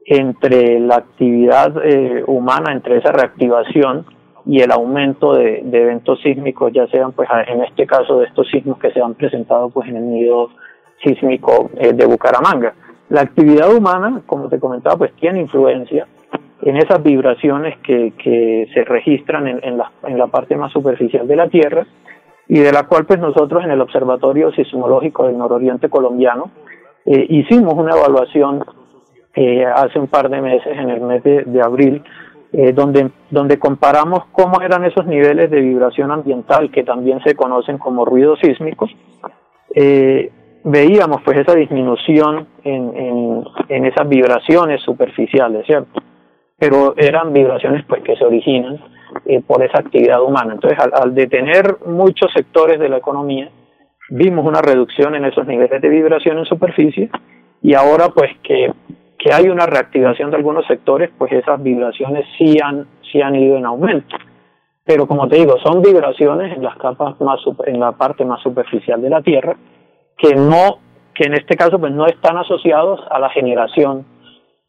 entre 0.06 0.79
la 0.79 0.97
actividad 0.97 1.73
eh, 1.84 2.23
humana, 2.27 2.73
entre 2.73 2.97
esa 2.97 3.12
reactivación 3.12 4.06
y 4.45 4.60
el 4.60 4.71
aumento 4.71 5.34
de, 5.34 5.62
de 5.63 5.82
eventos 5.82 6.19
sísmicos, 6.21 6.73
ya 6.73 6.86
sean 6.88 7.13
pues 7.13 7.29
en 7.47 7.63
este 7.63 7.88
caso 7.88 8.19
de 8.19 8.25
estos 8.25 8.49
sismos 8.49 8.77
que 8.77 8.91
se 8.91 9.01
han 9.01 9.13
presentado 9.13 9.69
pues 9.69 9.88
en 9.88 9.95
el 9.95 10.10
nido 10.10 10.49
sísmico 11.01 11.69
eh, 11.77 11.93
de 11.93 12.06
Bucaramanga. 12.06 12.73
La 13.10 13.21
actividad 13.21 13.73
humana, 13.73 14.21
como 14.25 14.49
te 14.49 14.60
comentaba, 14.60 14.97
pues 14.97 15.13
tiene 15.13 15.39
influencia 15.39 16.08
en 16.62 16.78
esas 16.78 17.02
vibraciones 17.04 17.78
que, 17.80 18.13
que 18.18 18.68
se 18.74 18.84
registran 18.84 19.48
en, 19.48 19.60
en, 19.63 19.78
la, 19.78 19.92
en 20.08 20.18
la 20.18 20.28
parte 20.28 20.56
más 20.56 20.72
superficial 20.72 21.28
de 21.28 21.36
la 21.36 21.50
Tierra 21.50 21.86
y 22.48 22.60
de 22.60 22.72
la 22.72 22.84
cual 22.84 23.06
pues 23.06 23.20
nosotros 23.20 23.63
en 23.63 23.72
el 23.72 23.82
Observatorio 23.82 24.52
Sismológico 24.52 25.26
del 25.26 25.38
Nororiente 25.38 25.89
Colombiano 25.89 26.52
eh, 27.06 27.26
hicimos 27.30 27.74
una 27.74 27.96
evaluación 27.96 28.63
eh, 29.36 29.66
hace 29.66 30.00
un 30.00 30.08
par 30.08 30.30
de 30.30 30.42
meses, 30.42 30.78
en 30.78 30.89
el 30.89 31.02
mes 31.02 31.24
de, 31.24 31.62
abril, 31.62 32.04
eh, 32.52 32.72
donde, 32.72 33.10
donde 33.32 33.58
comparamos 33.58 34.26
cómo 34.32 34.62
eran 34.62 34.86
esos 34.86 35.08
niveles 35.08 35.50
de 35.50 35.60
vibración 35.60 36.12
ambiental 36.12 36.70
que 36.70 36.84
también 36.84 37.20
se 37.24 37.36
conocen 37.36 37.80
como 37.80 38.06
ruidos 38.06 38.39
sísmicos, 38.42 38.92
eh, 39.74 40.32
veíamos 40.63 41.22
pues 41.24 41.39
esa 41.39 41.56
disminución 41.56 42.48
en, 42.63 42.96
en, 42.96 43.44
en, 43.70 43.86
esas 43.86 44.08
vibraciones 44.08 44.82
superficiales, 44.84 45.66
¿cierto? 45.66 46.00
Pero 46.63 46.93
eran 46.97 47.34
vibraciones 47.34 47.84
pues 47.88 48.02
que 48.04 48.15
se 48.15 48.23
originan 48.23 48.80
eh, 49.26 49.41
por 49.45 49.62
esa 49.63 49.80
actividad 49.80 50.21
humana. 50.23 50.54
Entonces, 50.54 50.80
al, 50.80 50.91
al, 50.93 51.13
detener 51.13 51.78
muchos 51.86 52.32
sectores 52.32 52.80
de 52.80 52.88
la 52.88 52.97
economía, 52.97 53.49
vimos 54.10 54.45
una 54.45 54.62
reducción 54.62 55.15
en 55.15 55.26
esos 55.26 55.45
niveles 55.45 55.82
de 55.82 55.89
vibración 55.89 56.38
en 56.38 56.45
superficie 56.45 57.10
y 57.62 57.73
ahora 57.73 58.10
pues 58.10 58.32
que 58.43 58.71
que 59.23 59.34
hay 59.34 59.47
una 59.47 59.65
reactivación 59.65 60.32
de 60.32 60.36
algunos 60.36 60.67
sectores, 60.67 61.10
pues 61.17 61.32
esas 61.32 61.63
vibraciones 61.63 62.26
sí 62.38 62.58
han, 62.62 62.86
sí 63.10 63.21
han 63.21 63.36
ido 63.36 63.56
en 63.56 63.65
aumento. 63.65 64.17
Pero 64.84 65.08
como 65.08 65.30
te 65.30 65.38
digo, 65.38 65.56
son 65.63 65.82
vibraciones 65.82 66.58
en 66.58 66.62
las 66.62 66.76
capas 66.76 67.19
más 67.21 67.39
en 67.65 67.80
la 67.80 67.93
parte 67.93 68.26
más 68.26 68.41
superficial 68.41 69.02
de 69.02 69.10
la 69.10 69.21
Tierra 69.21 69.56
que 70.17 70.36
no 70.36 70.80
que 71.15 71.26
en 71.26 71.36
este 71.36 71.56
caso 71.56 71.80
pues 71.80 71.93
no 71.93 72.06
están 72.06 72.38
asociados 72.38 72.99
a 73.10 73.19
la 73.19 73.30
generación 73.30 74.06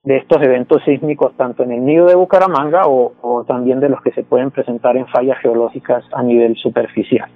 de 0.04 0.18
estos 0.18 0.42
eventos 0.42 0.82
sísmicos 0.84 1.36
tanto 1.36 1.62
en 1.62 1.72
el 1.72 1.84
nido 1.84 2.06
de 2.06 2.14
Bucaramanga 2.14 2.86
o, 2.86 3.14
o 3.22 3.44
también 3.44 3.80
de 3.80 3.88
los 3.88 4.02
que 4.02 4.12
se 4.12 4.22
pueden 4.22 4.50
presentar 4.50 4.96
en 4.96 5.06
fallas 5.06 5.38
geológicas 5.40 6.04
a 6.12 6.22
nivel 6.22 6.56
superficial. 6.56 7.28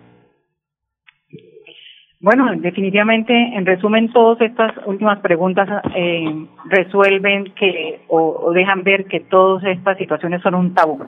Bueno, 2.21 2.47
definitivamente, 2.57 3.33
en 3.33 3.65
resumen, 3.65 4.13
todas 4.13 4.41
estas 4.41 4.73
últimas 4.87 5.21
preguntas 5.21 5.69
eh, 5.95 6.47
resuelven 6.65 7.55
que 7.55 8.01
o, 8.09 8.19
o, 8.19 8.53
dejan 8.53 8.83
ver 8.83 9.07
que 9.07 9.21
todas 9.21 9.63
estas 9.65 9.97
situaciones 9.99 10.43
son 10.43 10.57
un 10.57 10.75
tabú. 10.75 10.99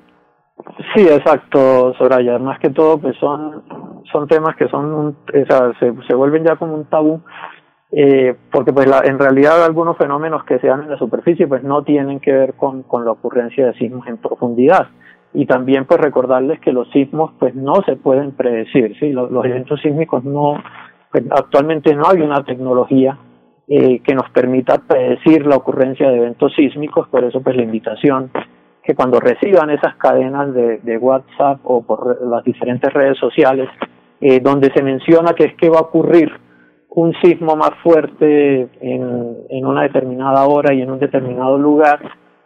Sí, 0.95 1.03
exacto, 1.03 1.95
Soraya. 1.95 2.39
Más 2.39 2.61
que 2.61 2.71
todo, 2.71 2.99
pues 2.99 3.17
son 3.17 3.65
son 4.13 4.27
temas 4.29 4.57
que 4.57 4.69
son, 4.69 4.93
un, 4.93 5.07
o 5.09 5.47
sea, 5.47 5.73
se, 5.79 5.93
se 6.07 6.15
vuelven 6.15 6.45
ya 6.45 6.57
como 6.57 6.75
un 6.75 6.85
tabú, 6.87 7.23
eh, 7.93 8.37
porque 8.53 8.73
pues 8.73 8.87
la, 8.87 9.01
en 9.05 9.19
realidad 9.19 9.65
algunos 9.65 9.97
fenómenos 9.97 10.45
que 10.45 10.59
se 10.59 10.69
dan 10.69 10.83
en 10.83 10.91
la 10.91 10.99
superficie, 10.99 11.49
pues 11.49 11.63
no 11.65 11.83
tienen 11.83 12.21
que 12.21 12.33
ver 12.33 12.55
con 12.55 12.83
con 12.85 13.05
la 13.05 13.13
ocurrencia 13.13 13.67
de 13.67 13.75
sismos 13.75 14.07
en 14.07 14.19
profundidad. 14.19 14.89
Y 15.33 15.47
también 15.47 15.85
pues 15.85 16.01
recordarles 16.01 16.61
que 16.61 16.73
los 16.73 16.91
sismos 16.91 17.33
pues 17.39 17.55
no 17.55 17.83
se 17.87 17.97
pueden 17.97 18.33
predecir, 18.33 18.97
sí, 18.99 19.13
los, 19.13 19.45
eventos 19.45 19.81
sísmicos 19.81 20.25
no 20.25 20.63
pues 21.13 21.25
actualmente 21.31 21.95
no 21.95 22.05
hay 22.09 22.21
una 22.21 22.45
tecnología 22.45 23.19
eh, 23.69 24.01
que 24.01 24.15
nos 24.15 24.29
permita 24.31 24.79
predecir 24.79 25.47
la 25.47 25.57
ocurrencia 25.57 26.09
de 26.11 26.17
eventos 26.17 26.53
sísmicos, 26.55 27.09
por 27.09 27.25
eso 27.25 27.41
pues 27.41 27.57
la 27.57 27.63
invitación 27.63 28.31
que 28.83 28.95
cuando 28.95 29.21
reciban 29.21 29.71
esas 29.71 29.95
cadenas 29.97 30.53
de, 30.55 30.79
de 30.79 30.99
WhatsApp 30.99 31.61
o 31.65 31.83
por 31.83 32.25
las 32.27 32.43
diferentes 32.45 32.93
redes 32.93 33.19
sociales, 33.19 33.69
eh, 34.21 34.41
donde 34.41 34.73
se 34.73 34.83
menciona 34.83 35.33
que 35.35 35.45
es 35.45 35.55
que 35.55 35.69
va 35.69 35.79
a 35.79 35.83
ocurrir 35.83 36.31
un 36.91 37.15
sismo 37.23 37.57
más 37.57 37.71
fuerte 37.83 38.69
en, 38.81 39.37
en 39.49 39.67
una 39.67 39.83
determinada 39.83 40.45
hora 40.47 40.75
y 40.75 40.83
en 40.83 40.91
un 40.91 40.99
determinado 40.99 41.57
lugar, 41.57 42.01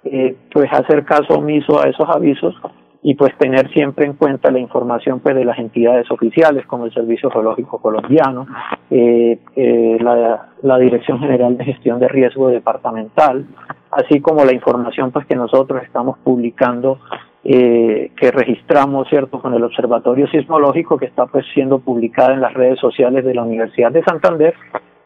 eh, 0.05 0.37
pues 0.53 0.71
hacer 0.73 1.05
caso 1.05 1.35
omiso 1.35 1.81
a 1.81 1.89
esos 1.89 2.09
avisos 2.09 2.55
y 3.03 3.15
pues 3.15 3.37
tener 3.37 3.71
siempre 3.73 4.07
en 4.07 4.15
cuenta 4.15 4.51
la 4.51 4.59
información 4.59 5.21
pues 5.21 5.35
de 5.35 5.45
las 5.45 5.59
entidades 5.59 6.11
oficiales 6.11 6.67
como 6.67 6.87
el 6.87 6.95
Servicio 6.95 7.31
Geológico 7.31 7.79
Colombiano, 7.79 8.47
eh, 8.91 9.39
eh, 9.57 9.99
la, 10.01 10.49
la 10.63 10.79
Dirección 10.79 11.21
General 11.21 11.57
de 11.57 11.65
Gestión 11.65 11.99
de 12.01 12.09
Riesgo 12.09 12.49
Departamental, 12.49 13.47
así 13.91 14.21
como 14.21 14.45
la 14.45 14.55
información 14.55 15.11
pues 15.11 15.27
que 15.27 15.37
nosotros 15.37 15.83
estamos 15.83 16.19
publicando 16.25 16.99
eh, 17.45 18.11
que 18.17 18.31
registramos 18.31 19.09
cierto 19.09 19.41
con 19.41 19.55
el 19.55 19.63
Observatorio 19.63 20.27
Sismológico 20.29 20.97
que 20.97 21.07
está 21.07 21.27
pues 21.27 21.45
siendo 21.53 21.79
publicada 21.79 22.35
en 22.35 22.41
las 22.41 22.55
redes 22.55 22.79
sociales 22.81 23.25
de 23.25 23.35
la 23.35 23.43
Universidad 23.43 23.93
de 23.93 24.03
Santander 24.05 24.55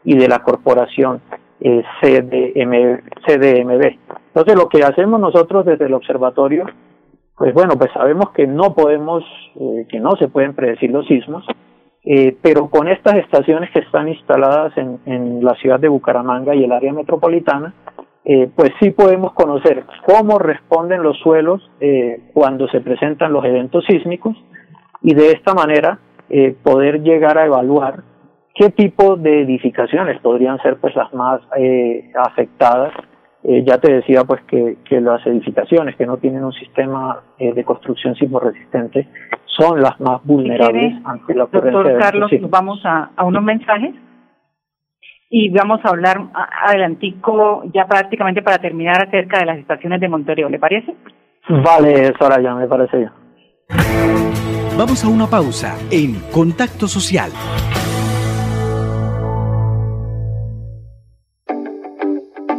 y 0.03 0.17
de 0.17 0.27
la 0.27 0.39
corporación 0.39 1.21
eh, 1.59 1.83
CDM, 2.01 3.01
CDMB. 3.25 3.97
Entonces 4.27 4.55
lo 4.55 4.69
que 4.69 4.83
hacemos 4.83 5.19
nosotros 5.19 5.65
desde 5.65 5.85
el 5.85 5.93
observatorio 5.93 6.65
pues 7.39 7.53
bueno, 7.53 7.75
pues 7.77 7.89
sabemos 7.93 8.31
que 8.31 8.45
no 8.45 8.75
podemos, 8.75 9.23
eh, 9.55 9.87
que 9.89 9.97
no 10.01 10.17
se 10.17 10.27
pueden 10.27 10.53
predecir 10.53 10.91
los 10.91 11.07
sismos, 11.07 11.45
eh, 12.03 12.35
pero 12.41 12.69
con 12.69 12.89
estas 12.89 13.15
estaciones 13.15 13.71
que 13.71 13.79
están 13.79 14.09
instaladas 14.09 14.77
en, 14.77 14.99
en 15.05 15.43
la 15.43 15.55
ciudad 15.55 15.79
de 15.79 15.87
Bucaramanga 15.87 16.53
y 16.53 16.65
el 16.65 16.71
área 16.73 16.91
metropolitana, 16.91 17.73
eh, 18.25 18.49
pues 18.55 18.71
sí 18.79 18.91
podemos 18.91 19.33
conocer 19.33 19.85
cómo 20.05 20.39
responden 20.39 21.03
los 21.03 21.17
suelos 21.19 21.69
eh, 21.79 22.29
cuando 22.33 22.67
se 22.67 22.81
presentan 22.81 23.33
los 23.33 23.45
eventos 23.45 23.85
sísmicos 23.85 24.35
y 25.01 25.13
de 25.13 25.31
esta 25.31 25.53
manera 25.53 25.99
eh, 26.29 26.55
poder 26.61 27.01
llegar 27.01 27.37
a 27.37 27.45
evaluar 27.45 28.03
qué 28.53 28.69
tipo 28.71 29.15
de 29.15 29.43
edificaciones 29.43 30.19
podrían 30.21 30.61
ser 30.61 30.77
pues 30.77 30.95
las 30.95 31.13
más 31.13 31.41
eh, 31.57 32.11
afectadas. 32.15 32.93
Eh, 33.41 33.63
ya 33.65 33.77
te 33.77 33.93
decía 33.93 34.25
pues 34.25 34.41
que, 34.41 34.79
que 34.83 34.99
las 34.99 35.25
edificaciones 35.25 35.95
que 35.95 36.05
no 36.05 36.17
tienen 36.17 36.43
un 36.43 36.51
sistema 36.51 37.21
eh, 37.37 37.53
de 37.53 37.63
construcción 37.63 38.13
sismo 38.15 38.41
resistente 38.41 39.07
son 39.45 39.81
las 39.81 39.97
más 40.01 40.21
vulnerables 40.25 40.93
ante 41.05 41.33
la 41.35 41.45
ocurrencia 41.45 41.71
Doctor 41.71 41.99
Carlos, 41.99 42.31
nos 42.33 42.51
vamos 42.51 42.81
a, 42.83 43.11
a 43.15 43.23
unos 43.23 43.41
mensajes 43.41 43.95
y 45.29 45.49
vamos 45.49 45.79
a 45.83 45.89
hablar 45.89 46.17
adelantico 46.65 47.63
ya 47.73 47.85
prácticamente 47.85 48.41
para 48.41 48.57
terminar 48.57 49.07
acerca 49.07 49.39
de 49.39 49.45
las 49.45 49.59
estaciones 49.59 50.01
de 50.01 50.09
Montevideo, 50.09 50.49
¿le 50.49 50.59
parece? 50.59 50.95
Vale, 51.47 52.13
Soraya, 52.17 52.55
me 52.55 52.67
parece 52.67 53.01
ya. 53.01 53.13
Vamos 54.77 55.03
a 55.03 55.09
una 55.09 55.27
pausa 55.27 55.77
en 55.91 56.15
Contacto 56.31 56.87
Social. 56.87 57.31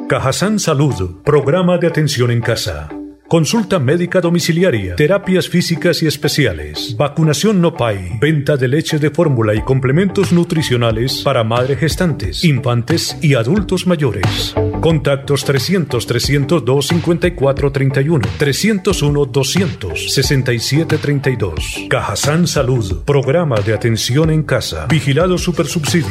Cajazán 0.08 0.58
Salud, 0.58 1.22
programa 1.24 1.78
de 1.78 1.86
atención 1.86 2.30
en 2.30 2.40
casa. 2.40 2.99
Consulta 3.30 3.78
médica 3.78 4.20
domiciliaria, 4.20 4.96
terapias 4.96 5.48
físicas 5.48 6.02
y 6.02 6.08
especiales, 6.08 6.96
vacunación 6.96 7.60
no 7.60 7.76
PAI, 7.76 8.18
venta 8.20 8.56
de 8.56 8.66
leche 8.66 8.98
de 8.98 9.10
fórmula 9.10 9.54
y 9.54 9.62
complementos 9.62 10.32
nutricionales 10.32 11.22
para 11.22 11.44
madres 11.44 11.78
gestantes, 11.78 12.42
infantes 12.42 13.16
y 13.22 13.34
adultos 13.34 13.86
mayores. 13.86 14.52
Contactos 14.80 15.44
300 15.44 16.04
302 16.08 16.88
54 16.88 17.70
31 17.70 18.28
301 18.36 19.26
200 19.26 20.12
67 20.12 20.98
32. 20.98 21.86
Cajazán 21.88 22.48
Salud, 22.48 23.04
programa 23.04 23.60
de 23.60 23.74
atención 23.74 24.30
en 24.30 24.42
casa. 24.42 24.86
Vigilado 24.86 25.38
Supersubsidio. 25.38 26.08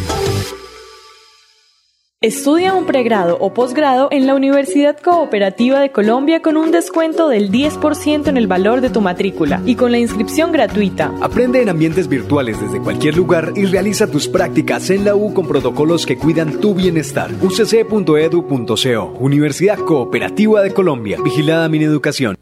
Estudia 2.21 2.73
un 2.73 2.85
pregrado 2.85 3.37
o 3.39 3.53
posgrado 3.53 4.09
en 4.11 4.27
la 4.27 4.35
Universidad 4.35 4.99
Cooperativa 4.99 5.79
de 5.79 5.93
Colombia 5.93 6.41
con 6.41 6.57
un 6.57 6.69
descuento 6.69 7.29
del 7.29 7.49
10% 7.49 8.27
en 8.27 8.35
el 8.35 8.45
valor 8.45 8.81
de 8.81 8.89
tu 8.89 8.99
matrícula 8.99 9.61
y 9.65 9.75
con 9.75 9.93
la 9.93 9.99
inscripción 9.99 10.51
gratuita. 10.51 11.13
Aprende 11.21 11.61
en 11.61 11.69
ambientes 11.69 12.09
virtuales 12.09 12.59
desde 12.59 12.81
cualquier 12.81 13.15
lugar 13.15 13.53
y 13.55 13.63
realiza 13.67 14.11
tus 14.11 14.27
prácticas 14.27 14.89
en 14.89 15.05
la 15.05 15.15
U 15.15 15.33
con 15.33 15.47
protocolos 15.47 16.05
que 16.05 16.17
cuidan 16.17 16.59
tu 16.59 16.75
bienestar. 16.75 17.31
ucc.edu.co 17.41 19.17
Universidad 19.17 19.77
Cooperativa 19.77 20.61
de 20.61 20.73
Colombia. 20.73 21.19
Vigilada 21.23 21.69
mi 21.69 21.81
educación. 21.81 22.35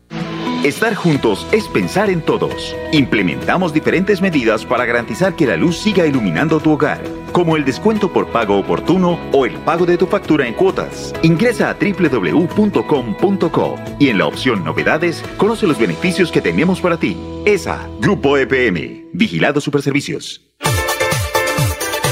Estar 0.68 0.96
juntos 0.96 1.48
es 1.54 1.66
pensar 1.70 2.10
en 2.10 2.22
todos. 2.22 2.76
Implementamos 2.92 3.72
diferentes 3.72 4.20
medidas 4.22 4.66
para 4.66 4.84
garantizar 4.84 5.34
que 5.34 5.46
la 5.46 5.56
luz 5.56 5.78
siga 5.78 6.06
iluminando 6.06 6.60
tu 6.60 6.74
hogar, 6.74 7.02
como 7.32 7.56
el 7.56 7.64
descuento 7.64 8.12
por 8.12 8.28
pago 8.34 8.60
oportuno 8.60 9.18
o 9.32 9.46
el 9.46 9.54
pago 9.60 9.86
de 9.86 9.98
tu 9.98 10.08
factura 10.08 10.46
en 10.46 10.54
cuotas. 10.54 11.14
Ingresa 11.22 11.70
a 11.70 11.78
www.com.co 11.80 13.76
y 13.98 14.10
en 14.10 14.18
la 14.18 14.28
opción 14.28 14.66
Novedades 14.66 15.24
conoce 15.38 15.68
los 15.68 15.80
beneficios 15.80 16.34
que 16.34 16.42
tenemos 16.42 16.82
para 16.82 16.98
ti. 16.98 17.16
ESA, 17.46 17.88
Grupo 18.02 18.38
EPM, 18.38 19.06
Vigilado 19.14 19.62
Superservicios. 19.62 20.42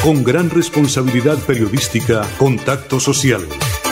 Con 0.02 0.24
gran 0.24 0.50
responsabilidad 0.50 1.38
periodística, 1.40 2.26
Contacto 2.38 3.02
Social. 3.02 3.42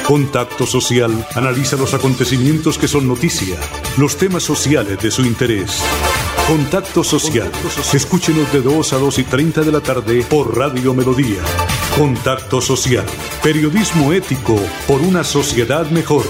Contacto 0.08 0.66
Social 0.66 1.26
analiza 1.34 1.78
los 1.78 1.94
acontecimientos 1.94 2.78
que 2.78 2.90
son 2.90 3.08
noticia, 3.08 3.56
los 3.98 4.18
temas 4.18 4.44
sociales 4.44 5.00
de 5.02 5.10
su 5.10 5.24
interés. 5.24 5.82
Contacto 6.46 7.06
Social. 7.06 7.50
Escúchenos 7.94 8.52
de 8.52 8.62
2 8.62 8.94
a 8.94 8.98
2 8.98 9.20
y 9.20 9.24
30 9.24 9.62
de 9.62 9.72
la 9.72 9.80
tarde 9.80 10.26
por 10.30 10.58
Radio 10.58 10.94
Melodía. 10.94 11.42
Contacto 11.98 12.60
Social. 12.60 13.06
Periodismo 13.42 14.12
ético 14.12 14.60
por 14.88 15.00
una 15.00 15.24
sociedad 15.24 15.90
mejor. 15.90 16.26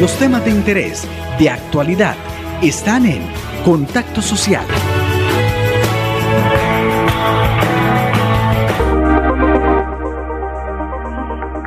Los 0.00 0.18
temas 0.18 0.44
de 0.44 0.50
interés, 0.50 1.06
de 1.38 1.48
actualidad, 1.48 2.16
están 2.60 3.06
en 3.06 3.22
Contacto 3.64 4.20
Social. 4.20 4.66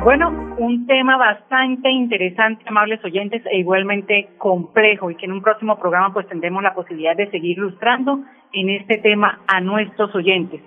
Bueno, 0.08 0.30
un 0.56 0.86
tema 0.86 1.18
bastante 1.18 1.90
interesante, 1.90 2.64
amables 2.66 3.04
oyentes, 3.04 3.42
e 3.44 3.58
igualmente 3.58 4.30
complejo 4.38 5.10
y 5.10 5.16
que 5.16 5.26
en 5.26 5.32
un 5.32 5.42
próximo 5.42 5.78
programa 5.78 6.14
pues 6.14 6.26
tendremos 6.28 6.62
la 6.62 6.72
posibilidad 6.72 7.14
de 7.14 7.30
seguir 7.30 7.58
ilustrando 7.58 8.20
en 8.54 8.70
este 8.70 8.96
tema 8.96 9.40
a 9.46 9.60
nuestros 9.60 10.14
oyentes. 10.14 10.62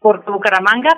Porque 0.00 0.30
Bucaramanga, 0.30 0.92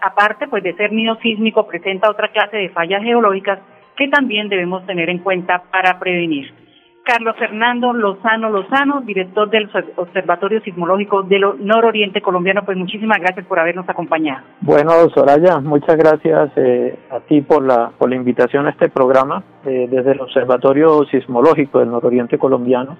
aparte 0.00 0.48
pues 0.48 0.62
de 0.62 0.72
ser 0.76 0.92
nido 0.94 1.16
sísmico, 1.16 1.66
presenta 1.66 2.10
otra 2.10 2.28
clase 2.28 2.56
de 2.56 2.70
fallas 2.70 3.02
geológicas 3.02 3.58
que 3.98 4.08
también 4.08 4.48
debemos 4.48 4.86
tener 4.86 5.10
en 5.10 5.18
cuenta 5.18 5.62
para 5.70 5.98
prevenir. 5.98 6.61
Carlos 7.04 7.34
Fernando 7.36 7.92
Lozano 7.92 8.50
Lozano, 8.50 9.00
director 9.00 9.50
del 9.50 9.68
Observatorio 9.96 10.60
Sismológico 10.60 11.22
del 11.24 11.42
Nororiente 11.58 12.20
Colombiano, 12.20 12.64
pues 12.64 12.76
muchísimas 12.76 13.18
gracias 13.18 13.44
por 13.46 13.58
habernos 13.58 13.88
acompañado. 13.88 14.44
Bueno, 14.60 14.92
Soraya, 15.14 15.58
muchas 15.60 15.96
gracias 15.96 16.52
eh, 16.56 16.98
a 17.10 17.20
ti 17.20 17.40
por 17.40 17.64
la, 17.64 17.90
por 17.98 18.08
la 18.08 18.16
invitación 18.16 18.66
a 18.66 18.70
este 18.70 18.88
programa. 18.88 19.42
Eh, 19.64 19.88
desde 19.90 20.12
el 20.12 20.20
Observatorio 20.20 21.04
Sismológico 21.10 21.80
del 21.80 21.90
Nororiente 21.90 22.38
Colombiano, 22.38 22.96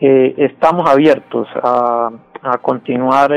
eh, 0.00 0.34
estamos 0.38 0.90
abiertos 0.90 1.46
a, 1.62 2.10
a 2.42 2.58
continuar 2.58 3.30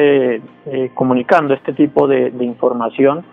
comunicando 0.95 1.53
este 1.53 1.73
tipo 1.73 2.07
de, 2.07 2.31
de 2.31 2.43
información 2.43 3.23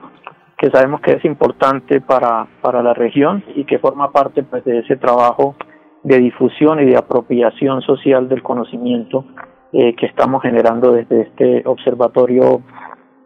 que 0.58 0.70
sabemos 0.70 1.00
que 1.00 1.14
es 1.14 1.24
importante 1.24 2.00
para, 2.00 2.46
para 2.60 2.82
la 2.82 2.94
región 2.94 3.42
y 3.56 3.64
que 3.64 3.78
forma 3.78 4.12
parte 4.12 4.42
pues, 4.42 4.64
de 4.64 4.78
ese 4.80 4.96
trabajo 4.96 5.56
de 6.02 6.18
difusión 6.18 6.80
y 6.80 6.84
de 6.86 6.96
apropiación 6.96 7.80
social 7.82 8.28
del 8.28 8.42
conocimiento 8.42 9.24
eh, 9.72 9.94
que 9.94 10.06
estamos 10.06 10.42
generando 10.42 10.92
desde 10.92 11.22
este 11.22 11.62
observatorio 11.64 12.62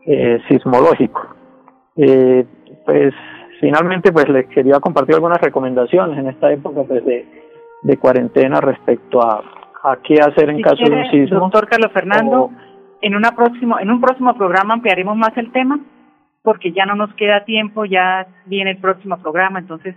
eh, 0.05 0.41
sismológico. 0.49 1.21
Eh, 1.97 2.47
pues 2.85 3.15
finalmente 3.61 4.13
pues 4.13 4.29
les 4.29 4.47
quería 4.49 4.79
compartir 4.81 5.15
algunas 5.15 5.41
recomendaciones 5.41 6.19
en 6.19 6.29
esta 6.29 6.53
época 6.53 6.83
pues, 6.87 7.05
de, 7.05 7.27
de 7.83 7.97
cuarentena 7.97 8.61
respecto 8.61 9.21
a, 9.23 9.43
a 9.83 9.97
qué 10.03 10.21
hacer 10.21 10.51
en 10.51 10.61
caso 10.61 10.85
de 10.85 10.97
un 10.97 11.11
sismo. 11.11 11.41
Doctor 11.41 11.69
Carlos 11.69 11.93
Fernando, 11.93 12.51
en 13.01 13.15
una 13.15 13.33
próximo, 13.33 13.79
en 13.79 13.91
un 13.91 14.01
próximo 14.01 14.35
programa 14.37 14.75
ampliaremos 14.75 15.17
más 15.17 15.37
el 15.37 15.51
tema 15.53 15.81
porque 16.43 16.71
ya 16.71 16.87
no 16.87 16.95
nos 16.95 17.13
queda 17.15 17.45
tiempo, 17.45 17.85
ya 17.87 18.29
viene 18.45 18.71
el 18.71 18.79
próximo 18.79 19.17
programa, 19.19 19.59
entonces 19.59 19.97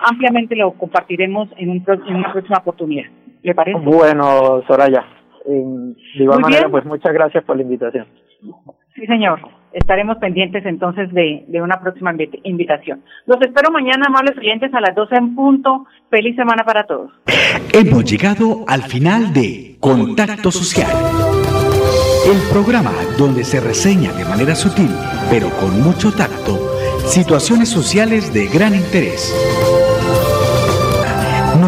ampliamente 0.00 0.56
lo 0.56 0.72
compartiremos 0.72 1.48
en, 1.56 1.70
un, 1.70 1.84
en 1.86 2.14
una 2.16 2.32
próxima 2.32 2.58
oportunidad. 2.58 3.06
¿Le 3.42 3.54
parece? 3.54 3.78
Bueno, 3.78 4.62
Soraya, 4.66 5.04
de 5.46 6.22
igual 6.22 6.40
manera, 6.40 6.68
pues 6.68 6.84
muchas 6.84 7.12
gracias 7.12 7.44
por 7.44 7.56
la 7.56 7.62
invitación. 7.62 8.06
Sí, 8.94 9.06
señor. 9.06 9.40
Estaremos 9.72 10.18
pendientes 10.18 10.66
entonces 10.66 11.12
de, 11.12 11.44
de 11.46 11.62
una 11.62 11.80
próxima 11.80 12.12
invitación. 12.42 13.04
Los 13.26 13.40
espero 13.40 13.70
mañana, 13.70 14.06
amables 14.08 14.36
oyentes, 14.36 14.74
a 14.74 14.80
las 14.80 14.96
12 14.96 15.14
en 15.14 15.34
punto. 15.36 15.86
Feliz 16.10 16.34
semana 16.34 16.64
para 16.64 16.84
todos. 16.84 17.12
Hemos 17.72 18.04
llegado 18.04 18.64
al 18.66 18.82
final 18.82 19.32
de 19.32 19.76
Contacto 19.78 20.50
Social. 20.50 20.90
El 22.26 22.52
programa 22.52 22.92
donde 23.16 23.44
se 23.44 23.60
reseña 23.60 24.12
de 24.12 24.24
manera 24.24 24.56
sutil, 24.56 24.90
pero 25.30 25.48
con 25.60 25.80
mucho 25.82 26.10
tacto, 26.12 26.58
situaciones 27.06 27.68
sociales 27.68 28.34
de 28.34 28.48
gran 28.48 28.74
interés. 28.74 29.32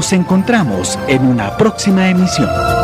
Nos 0.02 0.12
encontramos 0.12 0.98
en 1.06 1.24
una 1.24 1.56
próxima 1.56 2.08
emisión. 2.10 2.81